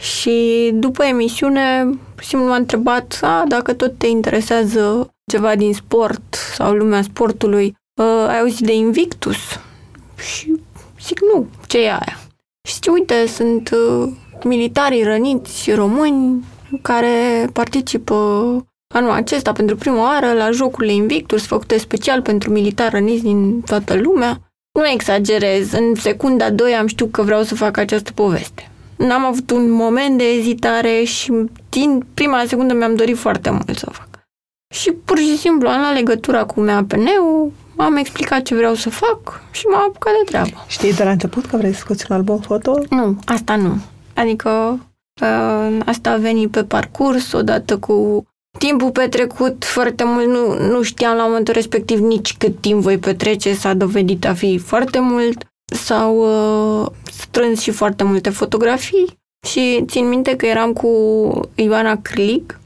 Și 0.02 0.70
după 0.74 1.04
emisiune, 1.04 1.90
simplu 2.22 2.48
m-a 2.48 2.56
întrebat, 2.56 3.20
a, 3.22 3.44
dacă 3.48 3.74
tot 3.74 3.98
te 3.98 4.08
interesează 4.08 5.14
ceva 5.32 5.56
din 5.56 5.74
sport 5.74 6.36
sau 6.54 6.74
lumea 6.74 7.02
sportului, 7.02 7.76
a, 8.02 8.28
ai 8.28 8.40
auzit 8.40 8.66
de 8.66 8.74
Invictus? 8.74 9.38
Și 10.16 10.60
zic, 11.02 11.20
nu, 11.34 11.48
ce 11.68 11.78
e 11.78 11.90
aia? 11.90 12.20
Și 12.68 12.74
zice, 12.74 12.90
uite, 12.90 13.28
sunt 13.28 13.70
uh, 13.70 14.12
militarii 14.44 15.04
răniți 15.04 15.72
români 15.72 16.44
care 16.82 17.48
participă 17.54 18.16
anul 18.94 19.12
acesta 19.12 19.52
pentru 19.52 19.76
prima 19.76 20.02
oară 20.02 20.34
la 20.34 20.52
jocurile 20.52 20.94
Invictus 20.94 21.46
făcute 21.46 21.78
special 21.78 22.22
pentru 22.22 22.52
militari 22.52 22.92
răniți 22.94 23.24
din 23.24 23.62
toată 23.62 23.96
lumea. 23.96 24.40
Nu 24.72 24.88
exagerez, 24.88 25.72
în 25.72 25.96
secunda 25.96 26.50
2 26.50 26.74
am 26.74 26.88
știut 26.88 27.12
că 27.12 27.22
vreau 27.22 27.44
să 27.44 27.56
fac 27.56 27.78
această 27.78 28.12
poveste. 28.12 28.71
N-am 29.08 29.26
avut 29.26 29.52
un 29.52 29.72
moment 29.72 30.18
de 30.18 30.24
ezitare 30.24 31.04
și 31.04 31.34
din 31.70 32.06
prima 32.14 32.44
secundă 32.48 32.74
mi-am 32.74 32.96
dorit 32.96 33.18
foarte 33.18 33.50
mult 33.50 33.78
să 33.78 33.86
o 33.90 33.92
fac. 33.92 34.08
Și 34.74 34.92
pur 34.92 35.18
și 35.18 35.38
simplu 35.38 35.68
am 35.68 35.80
luat 35.80 35.94
legătura 35.94 36.46
cu 36.46 36.62
MAPN-ul, 36.62 37.52
am 37.78 37.96
explicat 37.96 38.42
ce 38.42 38.56
vreau 38.56 38.74
să 38.74 38.90
fac 38.90 39.42
și 39.52 39.66
m-am 39.66 39.82
apucat 39.82 40.14
de 40.14 40.24
treabă. 40.26 40.66
Știi 40.68 40.94
de 40.94 41.04
la 41.04 41.10
început 41.10 41.46
că 41.46 41.58
vrei 41.58 41.74
să 41.74 41.80
scoți 41.80 42.06
un 42.10 42.16
album 42.16 42.40
foto? 42.40 42.80
Nu, 42.90 43.18
asta 43.26 43.56
nu. 43.56 43.78
Adică 44.14 44.80
uh, 45.22 45.78
asta 45.86 46.12
a 46.12 46.18
venit 46.18 46.52
pe 46.52 46.64
parcurs, 46.64 47.32
odată 47.32 47.78
cu 47.78 48.26
timpul 48.58 48.92
petrecut 48.92 49.66
foarte 49.66 50.04
mult, 50.04 50.26
nu, 50.26 50.70
nu 50.70 50.82
știam 50.82 51.16
la 51.16 51.26
momentul 51.26 51.54
respectiv 51.54 52.00
nici 52.00 52.38
cât 52.38 52.60
timp 52.60 52.82
voi 52.82 52.98
petrece, 52.98 53.54
s-a 53.54 53.74
dovedit 53.74 54.26
a 54.26 54.34
fi 54.34 54.58
foarte 54.58 55.00
mult. 55.00 55.46
S-au 55.72 56.18
uh, 56.82 56.88
strâns 57.12 57.62
și 57.62 57.72
foarte 57.72 58.04
multe 58.04 58.30
fotografii 58.30 59.20
și 59.48 59.84
țin 59.88 60.08
minte 60.08 60.36
că 60.36 60.46
eram 60.46 60.74
cu 60.74 60.90
Ioana 61.56 62.02
Crlic, 62.02 62.60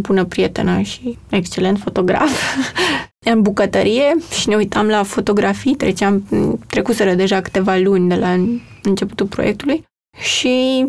bună 0.00 0.24
prietenă 0.24 0.80
și 0.80 1.18
excelent 1.30 1.78
fotograf, 1.78 2.56
în 3.32 3.42
bucătărie 3.42 4.16
și 4.40 4.48
ne 4.48 4.56
uitam 4.56 4.86
la 4.86 5.02
fotografii, 5.02 5.74
treceam, 5.74 6.24
trecuseră 6.66 7.14
deja 7.14 7.40
câteva 7.40 7.76
luni 7.76 8.08
de 8.08 8.14
la 8.14 8.36
începutul 8.82 9.26
proiectului 9.26 9.84
și 10.18 10.86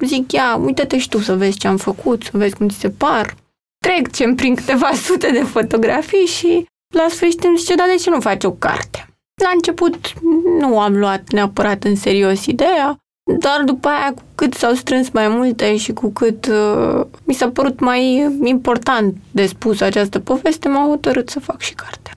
zic, 0.00 0.32
ia, 0.32 0.56
uite-te 0.56 0.98
și 0.98 1.08
tu 1.08 1.18
să 1.18 1.36
vezi 1.36 1.58
ce 1.58 1.68
am 1.68 1.76
făcut, 1.76 2.22
să 2.22 2.30
vezi 2.32 2.56
cum 2.56 2.68
ți 2.68 2.78
se 2.78 2.90
par. 2.90 3.34
Trecem 3.78 4.34
prin 4.34 4.54
câteva 4.54 4.90
sute 5.06 5.30
de 5.30 5.42
fotografii 5.42 6.26
și 6.26 6.66
la 6.94 7.06
sfârșit 7.08 7.44
îmi 7.44 7.58
zice, 7.58 7.74
da, 7.74 7.84
de 7.94 8.02
ce 8.02 8.10
nu 8.10 8.20
faci 8.20 8.44
o 8.44 8.52
carte? 8.52 9.05
La 9.42 9.50
început 9.54 10.12
nu 10.58 10.80
am 10.80 10.96
luat 10.96 11.30
neapărat 11.30 11.84
în 11.84 11.96
serios 11.96 12.46
ideea, 12.46 12.98
dar 13.38 13.62
după 13.64 13.88
aia, 13.88 14.12
cu 14.14 14.22
cât 14.34 14.54
s-au 14.54 14.74
strâns 14.74 15.10
mai 15.10 15.28
multe 15.28 15.76
și 15.76 15.92
cu 15.92 16.08
cât 16.08 16.46
uh, 16.46 17.06
mi 17.24 17.34
s-a 17.34 17.50
părut 17.50 17.80
mai 17.80 18.30
important 18.42 19.16
de 19.30 19.46
spus 19.46 19.80
această 19.80 20.20
poveste, 20.20 20.68
m-am 20.68 20.88
hotărât 20.88 21.28
să 21.28 21.40
fac 21.40 21.60
și 21.60 21.74
carte. 21.74 22.10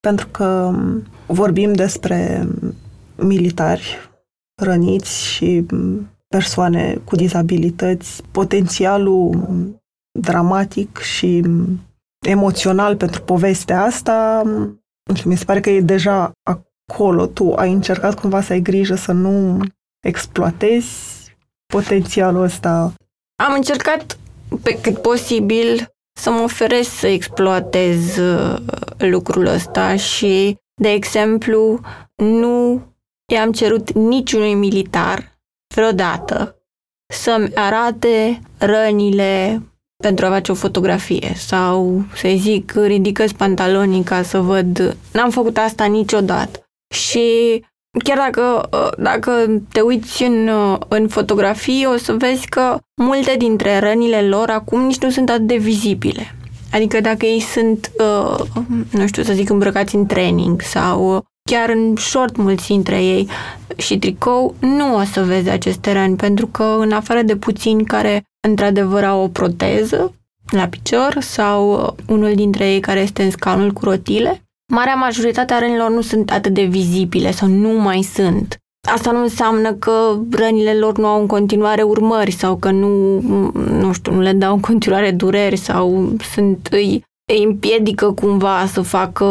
Pentru 0.00 0.28
că 0.30 0.74
vorbim 1.26 1.72
despre 1.72 2.48
militari 3.16 4.10
răniți 4.62 5.24
și 5.24 5.66
persoane 6.28 7.00
cu 7.04 7.16
dizabilități, 7.16 8.22
potențialul 8.30 9.48
dramatic 10.20 10.98
și 10.98 11.42
emoțional 12.26 12.96
pentru 12.96 13.22
povestea 13.22 13.82
asta, 13.82 14.42
mi 15.24 15.36
se 15.36 15.44
pare 15.44 15.60
că 15.60 15.70
e 15.70 15.80
deja 15.80 16.32
acolo. 16.42 17.26
Tu 17.26 17.52
ai 17.52 17.72
încercat 17.72 18.20
cumva 18.20 18.40
să 18.40 18.52
ai 18.52 18.60
grijă 18.60 18.94
să 18.94 19.12
nu 19.12 19.60
exploatezi 20.06 21.36
potențialul 21.66 22.42
ăsta? 22.42 22.92
Am 23.44 23.52
încercat 23.52 24.18
pe 24.62 24.78
cât 24.80 24.98
posibil 24.98 25.88
să 26.20 26.30
mă 26.30 26.40
oferesc 26.40 26.90
să 26.90 27.06
exploatez 27.06 28.16
uh, 28.16 28.56
lucrul 28.96 29.46
ăsta 29.46 29.96
și, 29.96 30.56
de 30.80 30.90
exemplu, 30.90 31.80
nu 32.14 32.82
i-am 33.32 33.52
cerut 33.52 33.92
niciunui 33.92 34.54
militar 34.54 35.38
vreodată 35.74 36.58
să-mi 37.12 37.54
arate 37.54 38.40
rănile 38.58 39.62
pentru 40.06 40.26
a 40.26 40.30
face 40.30 40.52
o 40.52 40.54
fotografie 40.54 41.32
sau 41.36 42.02
să-i 42.14 42.38
zic 42.38 42.72
ridică 42.86 43.24
pantalonii 43.36 44.02
ca 44.02 44.22
să 44.22 44.38
văd. 44.38 44.96
N-am 45.12 45.30
făcut 45.30 45.56
asta 45.58 45.84
niciodată. 45.84 46.60
Și 46.94 47.20
chiar 48.04 48.16
dacă, 48.16 48.68
dacă 48.98 49.30
te 49.72 49.80
uiți 49.80 50.22
în, 50.22 50.50
în 50.88 51.08
fotografii, 51.08 51.86
o 51.94 51.96
să 51.96 52.12
vezi 52.12 52.46
că 52.48 52.78
multe 53.02 53.34
dintre 53.38 53.78
rănile 53.78 54.22
lor 54.22 54.50
acum 54.50 54.80
nici 54.80 54.98
nu 54.98 55.10
sunt 55.10 55.30
atât 55.30 55.46
de 55.46 55.56
vizibile. 55.56 56.34
Adică 56.72 57.00
dacă 57.00 57.26
ei 57.26 57.40
sunt, 57.40 57.90
uh, 57.98 58.46
nu 58.90 59.06
știu 59.06 59.22
să 59.22 59.32
zic, 59.32 59.50
îmbrăcați 59.50 59.94
în 59.94 60.06
training 60.06 60.62
sau 60.62 61.24
chiar 61.50 61.68
în 61.68 61.96
short 61.96 62.36
mulți 62.36 62.66
dintre 62.66 63.02
ei 63.02 63.28
și 63.76 63.98
tricou, 63.98 64.54
nu 64.60 64.96
o 64.96 65.04
să 65.12 65.22
vezi 65.22 65.48
aceste 65.48 65.92
răni, 65.92 66.16
pentru 66.16 66.46
că 66.46 66.76
în 66.78 66.92
afară 66.92 67.22
de 67.22 67.36
puțini 67.36 67.84
care 67.84 68.24
într-adevăr 68.46 69.04
au 69.04 69.22
o 69.22 69.28
proteză 69.28 70.14
la 70.50 70.66
picior 70.66 71.16
sau 71.20 71.94
unul 72.08 72.34
dintre 72.34 72.72
ei 72.72 72.80
care 72.80 73.00
este 73.00 73.22
în 73.22 73.30
scaunul 73.30 73.70
cu 73.72 73.84
rotile, 73.84 74.42
marea 74.72 74.94
majoritate 74.94 75.54
a 75.54 75.58
rănilor 75.58 75.90
nu 75.90 76.00
sunt 76.00 76.30
atât 76.30 76.54
de 76.54 76.62
vizibile 76.64 77.30
sau 77.30 77.48
nu 77.48 77.68
mai 77.68 78.02
sunt. 78.02 78.58
Asta 78.88 79.10
nu 79.10 79.22
înseamnă 79.22 79.72
că 79.72 80.18
rănile 80.30 80.74
lor 80.74 80.98
nu 80.98 81.06
au 81.06 81.20
în 81.20 81.26
continuare 81.26 81.82
urmări 81.82 82.30
sau 82.30 82.56
că 82.56 82.70
nu, 82.70 83.20
nu 83.54 83.92
știu, 83.92 84.12
nu 84.12 84.20
le 84.20 84.32
dau 84.32 84.54
în 84.54 84.60
continuare 84.60 85.10
dureri 85.10 85.56
sau 85.56 86.12
sunt, 86.32 86.68
îi, 86.70 87.04
îi 87.32 87.44
împiedică 87.44 88.12
cumva 88.12 88.66
să 88.66 88.80
facă 88.80 89.24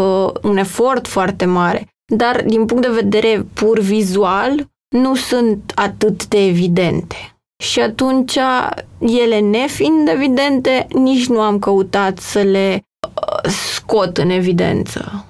un 0.43 0.57
efort 0.57 1.07
foarte 1.07 1.45
mare. 1.45 1.87
Dar 2.15 2.43
din 2.45 2.65
punct 2.65 2.83
de 2.83 2.99
vedere 3.01 3.45
pur 3.53 3.79
vizual, 3.79 4.67
nu 4.95 5.15
sunt 5.15 5.71
atât 5.75 6.27
de 6.27 6.45
evidente. 6.45 7.32
Și 7.63 7.79
atunci, 7.79 8.37
ele 8.99 9.39
nefiind 9.39 10.07
evidente, 10.07 10.87
nici 10.93 11.27
nu 11.27 11.39
am 11.41 11.59
căutat 11.59 12.17
să 12.19 12.41
le 12.41 12.85
uh, 13.01 13.51
scot 13.51 14.17
în 14.17 14.29
evidență. 14.29 15.25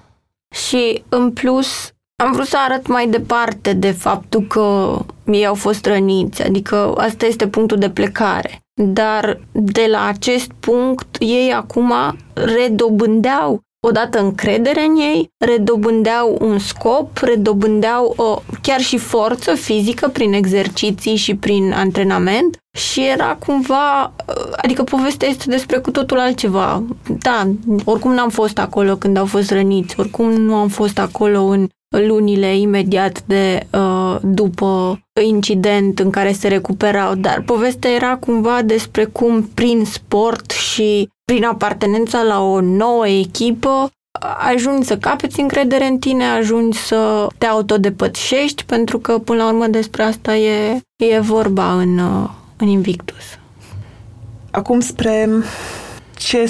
Și, 0.56 1.04
în 1.10 1.32
plus, 1.32 1.92
am 2.24 2.32
vrut 2.32 2.46
să 2.46 2.58
arăt 2.58 2.88
mai 2.88 3.08
departe 3.08 3.74
de 3.74 3.92
faptul 3.92 4.42
că 4.42 4.98
ei 5.26 5.46
au 5.46 5.56
fost 5.56 5.86
răniți, 5.86 6.44
adică 6.44 6.94
asta 6.98 7.26
este 7.26 7.48
punctul 7.48 7.78
de 7.78 7.90
plecare. 7.90 8.60
Dar 8.82 9.40
de 9.52 9.86
la 9.90 10.06
acest 10.06 10.52
punct, 10.60 11.16
ei 11.20 11.54
acum 11.54 11.94
redobândeau 12.34 13.62
odată 13.86 14.20
încredere 14.20 14.84
în 14.84 14.96
ei, 14.96 15.30
redobândeau 15.46 16.38
un 16.42 16.60
scop, 16.60 17.18
redobândeau 17.18 18.14
o, 18.18 18.42
chiar 18.62 18.80
și 18.80 18.98
forță 18.98 19.54
fizică 19.54 20.08
prin 20.08 20.34
exerciții 20.34 21.16
și 21.16 21.36
prin 21.36 21.74
antrenament 21.76 22.58
și 22.78 23.06
era 23.06 23.38
cumva, 23.46 24.14
adică 24.56 24.84
povestea 24.84 25.28
este 25.28 25.50
despre 25.50 25.78
cu 25.78 25.92
totul 25.92 26.20
altceva. 26.20 26.84
Da, 27.20 27.48
oricum 27.86 28.14
n-am 28.14 28.30
fost 28.30 28.58
acolo 28.58 28.96
când 28.96 29.18
au 29.18 29.26
fost 29.26 29.52
răniți, 29.52 30.00
oricum 30.00 30.32
nu 30.32 30.56
am 30.56 30.68
fost 30.68 31.00
acolo 31.00 31.44
în 31.44 31.68
lunile 31.98 32.58
imediat 32.58 33.24
de 33.26 33.68
uh, 33.72 33.80
după 34.22 35.00
incident 35.26 36.00
în 36.00 36.10
care 36.10 36.32
se 36.32 36.48
recuperau, 36.48 37.16
dar 37.16 37.42
povestea 37.46 37.92
era 37.92 38.18
cumva 38.18 38.62
despre 38.62 39.06
cum 39.06 39.44
prin 39.44 39.86
sport 39.86 40.52
și 40.52 41.10
prin 41.26 41.44
apartenența 41.44 42.22
la 42.22 42.42
o 42.42 42.62
nouă 42.62 43.08
echipă 43.08 43.92
ajungi 44.50 44.88
să 44.88 44.98
capeți 44.98 45.40
încredere 45.40 45.86
în 45.86 45.98
tine, 45.98 46.26
ajungi 46.26 46.78
să 46.78 47.28
te 47.38 47.46
autodepățești, 47.46 48.66
pentru 48.66 49.00
că 49.00 49.18
până 49.18 49.44
la 49.44 49.50
urmă 49.50 49.68
despre 49.68 50.04
asta 50.04 50.36
e, 50.36 50.82
e 50.96 51.20
vorba 51.20 51.74
în, 51.74 51.98
uh, 51.98 52.30
în 52.58 52.68
Invictus. 52.68 53.38
Acum 54.52 54.80
spre 54.80 55.30
ce 56.16 56.46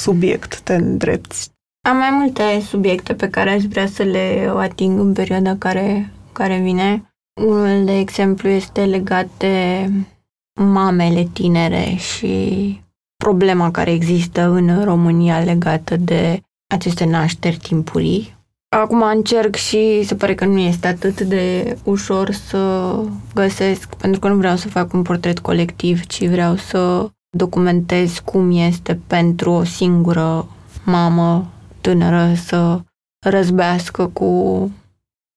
subiect 0.00 0.60
te 0.60 0.74
îndrepți? 0.74 1.50
Am 1.88 1.96
mai 1.96 2.10
multe 2.10 2.62
subiecte 2.68 3.14
pe 3.14 3.28
care 3.28 3.50
aș 3.50 3.62
vrea 3.62 3.86
să 3.86 4.02
le 4.02 4.52
ating 4.56 4.98
în 4.98 5.12
perioada 5.12 5.56
care, 5.58 6.12
care 6.36 6.58
vine. 6.58 7.14
Unul, 7.40 7.84
de 7.84 7.98
exemplu, 7.98 8.48
este 8.48 8.84
legat 8.84 9.28
de 9.36 9.88
mamele 10.60 11.28
tinere 11.32 11.94
și 11.94 12.80
problema 13.16 13.70
care 13.70 13.90
există 13.90 14.42
în 14.42 14.84
România 14.84 15.38
legată 15.38 15.96
de 15.96 16.40
aceste 16.74 17.04
nașteri 17.04 17.56
timpurii. 17.56 18.34
Acum 18.68 19.02
încerc 19.02 19.54
și 19.54 20.02
se 20.02 20.14
pare 20.14 20.34
că 20.34 20.44
nu 20.44 20.58
este 20.58 20.86
atât 20.86 21.20
de 21.20 21.76
ușor 21.84 22.30
să 22.30 22.94
găsesc, 23.34 23.94
pentru 23.94 24.20
că 24.20 24.28
nu 24.28 24.36
vreau 24.36 24.56
să 24.56 24.68
fac 24.68 24.92
un 24.92 25.02
portret 25.02 25.38
colectiv, 25.38 26.06
ci 26.06 26.28
vreau 26.28 26.56
să 26.56 27.10
documentez 27.36 28.18
cum 28.18 28.50
este 28.50 29.00
pentru 29.06 29.50
o 29.50 29.64
singură 29.64 30.48
mamă 30.84 31.50
tânără 31.80 32.32
să 32.34 32.80
răzbească 33.26 34.06
cu, 34.06 34.70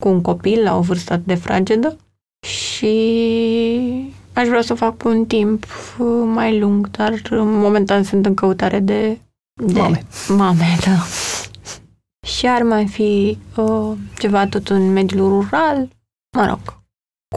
cu 0.03 0.09
un 0.09 0.21
copil 0.21 0.63
la 0.63 0.77
o 0.77 0.81
vârstă 0.81 1.21
de 1.25 1.35
fragedă 1.35 1.97
și 2.47 2.93
aș 4.33 4.47
vrea 4.47 4.61
să 4.61 4.73
fac 4.73 5.03
un 5.03 5.25
timp 5.25 5.65
mai 6.25 6.59
lung, 6.59 6.89
dar 6.89 7.21
momentan 7.31 8.03
sunt 8.03 8.25
în 8.25 8.33
căutare 8.33 8.79
de, 8.79 9.19
de 9.65 9.79
mame. 9.79 10.05
mame 10.27 10.77
da. 10.85 11.03
Și 12.27 12.47
ar 12.47 12.61
mai 12.61 12.87
fi 12.87 13.37
uh, 13.55 13.91
ceva 14.17 14.47
tot 14.47 14.69
în 14.69 14.91
mediul 14.91 15.29
rural, 15.29 15.87
Mă 16.37 16.45
rog. 16.45 16.59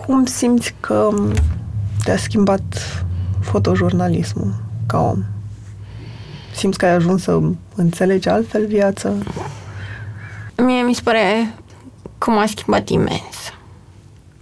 Cum 0.06 0.24
simți 0.24 0.74
că 0.80 1.10
te-a 2.04 2.16
schimbat 2.16 2.62
fotojurnalismul 3.40 4.54
ca 4.86 5.00
om? 5.00 5.24
Simți 6.54 6.78
că 6.78 6.84
ai 6.84 6.92
ajuns 6.92 7.22
să 7.22 7.40
înțelegi 7.74 8.28
altfel 8.28 8.66
viața? 8.66 9.12
Mie 10.56 10.82
mi 10.82 10.94
se 10.94 11.00
pare 11.04 11.54
că 12.22 12.30
m-a 12.30 12.46
schimbat 12.46 12.88
imens. 12.88 13.52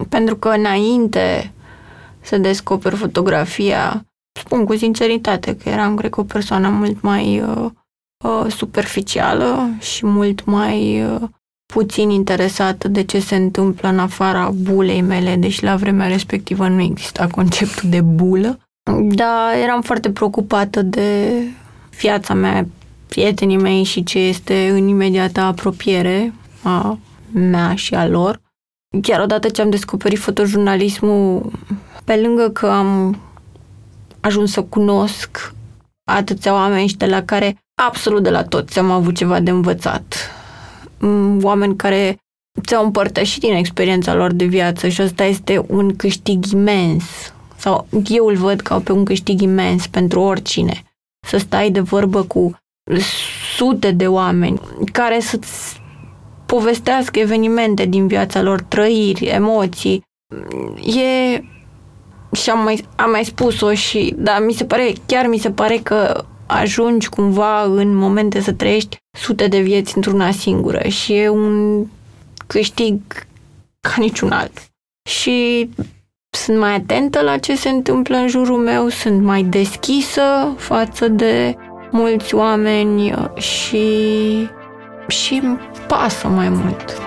Pentru 0.09 0.37
că 0.37 0.49
înainte 0.49 1.53
să 2.21 2.39
descoper 2.39 2.95
fotografia, 2.95 4.05
spun 4.41 4.65
cu 4.65 4.77
sinceritate 4.77 5.57
că 5.57 5.69
eram, 5.69 5.97
cred 5.97 6.11
că, 6.11 6.21
o 6.21 6.25
persoană 6.25 6.69
mult 6.69 7.01
mai 7.01 7.41
uh, 7.41 7.71
uh, 8.25 8.53
superficială 8.53 9.69
și 9.79 10.07
mult 10.07 10.45
mai 10.45 11.05
uh, 11.05 11.21
puțin 11.73 12.11
interesată 12.11 12.89
de 12.89 13.03
ce 13.03 13.21
se 13.21 13.37
întâmplă 13.37 13.89
în 13.89 13.99
afara 13.99 14.51
bulei 14.55 15.01
mele, 15.01 15.37
deși 15.37 15.65
la 15.65 15.77
vremea 15.77 16.07
respectivă 16.07 16.69
nu 16.69 16.81
exista 16.81 17.27
conceptul 17.27 17.91
de 17.91 18.01
bulă. 18.01 18.59
Dar 19.03 19.55
eram 19.63 19.83
foarte 19.83 20.11
preocupată 20.11 20.83
de 20.83 21.43
viața 21.99 22.35
mea, 22.35 22.67
prietenii 23.07 23.57
mei 23.57 23.83
și 23.83 24.05
ce 24.05 24.19
este 24.19 24.69
în 24.69 24.89
imediata 24.89 25.45
apropiere 25.45 26.33
a 26.63 26.99
mea 27.33 27.75
și 27.75 27.95
a 27.95 28.07
lor. 28.07 28.41
Chiar 29.03 29.21
odată 29.21 29.49
ce 29.49 29.63
am 29.63 29.71
descoperit 29.71 30.19
fotojurnalismul, 30.19 31.51
pe 32.05 32.17
lângă 32.17 32.49
că 32.49 32.67
am 32.67 33.21
ajuns 34.21 34.53
să 34.53 34.63
cunosc 34.63 35.55
atâția 36.11 36.53
oameni 36.53 36.89
și 36.89 36.97
de 36.97 37.07
la 37.07 37.23
care 37.23 37.57
absolut 37.83 38.23
de 38.23 38.31
la 38.31 38.45
toți 38.45 38.79
am 38.79 38.91
avut 38.91 39.17
ceva 39.17 39.41
de 39.41 39.51
învățat. 39.51 40.15
Mm, 40.99 41.45
oameni 41.45 41.77
care 41.77 42.19
ți-au 42.67 42.85
împărtășit 42.85 43.41
din 43.41 43.55
experiența 43.55 44.15
lor 44.15 44.33
de 44.33 44.45
viață 44.45 44.89
și 44.89 45.01
asta 45.01 45.25
este 45.25 45.65
un 45.67 45.97
câștig 45.97 46.45
imens. 46.47 47.05
Sau 47.57 47.87
eu 48.09 48.27
îl 48.27 48.37
văd 48.37 48.61
ca 48.61 48.79
pe 48.79 48.93
un 48.93 49.05
câștig 49.05 49.41
imens 49.41 49.87
pentru 49.87 50.21
oricine. 50.21 50.83
Să 51.27 51.37
stai 51.37 51.71
de 51.71 51.81
vorbă 51.81 52.23
cu 52.23 52.59
sute 53.57 53.91
de 53.91 54.07
oameni 54.07 54.61
care 54.93 55.21
să-ți 55.21 55.80
povestească 56.51 57.19
evenimente 57.19 57.85
din 57.85 58.07
viața 58.07 58.43
lor, 58.43 58.63
trăiri, 58.63 59.25
emoții. 59.25 60.03
E 60.85 61.43
și 62.33 62.51
am 62.51 62.63
mai, 62.63 62.85
am 62.97 63.11
mai 63.11 63.25
spus-o 63.25 63.75
și, 63.75 64.15
da, 64.17 64.39
mi 64.39 64.53
se 64.53 64.65
pare, 64.65 64.93
chiar 65.07 65.27
mi 65.27 65.39
se 65.39 65.51
pare 65.51 65.77
că 65.77 66.25
ajungi 66.47 67.09
cumva 67.09 67.63
în 67.63 67.95
momente 67.95 68.41
să 68.41 68.53
trăiești 68.53 68.97
sute 69.19 69.47
de 69.47 69.61
vieți 69.61 69.97
într-una 69.97 70.31
singură 70.31 70.89
și 70.89 71.15
e 71.15 71.29
un 71.29 71.87
câștig 72.47 73.01
ca 73.81 73.95
niciun 73.99 74.33
alt. 74.33 74.59
Și 75.09 75.69
sunt 76.31 76.59
mai 76.59 76.75
atentă 76.75 77.21
la 77.21 77.39
ce 77.39 77.57
se 77.57 77.69
întâmplă 77.69 78.17
în 78.17 78.29
jurul 78.29 78.59
meu, 78.59 78.89
sunt 78.89 79.23
mai 79.23 79.43
deschisă 79.43 80.55
față 80.57 81.09
de 81.09 81.57
mulți 81.91 82.35
oameni 82.35 83.15
și 83.37 83.87
și 85.09 85.41
îmi 85.43 85.59
pasă 85.91 86.29
mai 86.29 86.49
mult. 86.49 86.99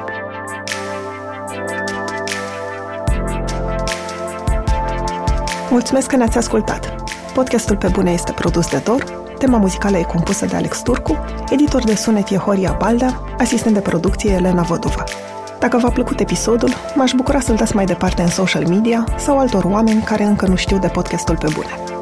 Mulțumesc 5.70 6.08
că 6.08 6.16
ne-ați 6.16 6.38
ascultat! 6.38 6.96
Podcastul 7.34 7.78
Pe 7.78 7.88
Bune 7.88 8.12
este 8.12 8.32
produs 8.32 8.70
de 8.70 8.82
Dor, 8.84 9.04
tema 9.38 9.58
muzicală 9.58 9.98
e 9.98 10.04
compusă 10.04 10.46
de 10.46 10.56
Alex 10.56 10.82
Turcu, 10.82 11.18
editor 11.50 11.84
de 11.84 11.96
sunet 11.96 12.30
e 12.30 12.36
Horia 12.36 12.76
Balda, 12.80 13.24
asistent 13.38 13.74
de 13.74 13.80
producție 13.80 14.32
Elena 14.32 14.62
Văduva. 14.62 15.04
Dacă 15.60 15.78
v-a 15.78 15.90
plăcut 15.90 16.20
episodul, 16.20 16.70
m-aș 16.96 17.12
bucura 17.12 17.40
să-l 17.40 17.56
dați 17.56 17.76
mai 17.76 17.86
departe 17.86 18.22
în 18.22 18.30
social 18.30 18.68
media 18.68 19.06
sau 19.18 19.40
altor 19.40 19.64
oameni 19.64 20.02
care 20.02 20.24
încă 20.24 20.48
nu 20.48 20.56
știu 20.56 20.78
de 20.78 20.88
podcastul 20.88 21.38
Pe 21.38 21.48
Bune. 21.54 21.93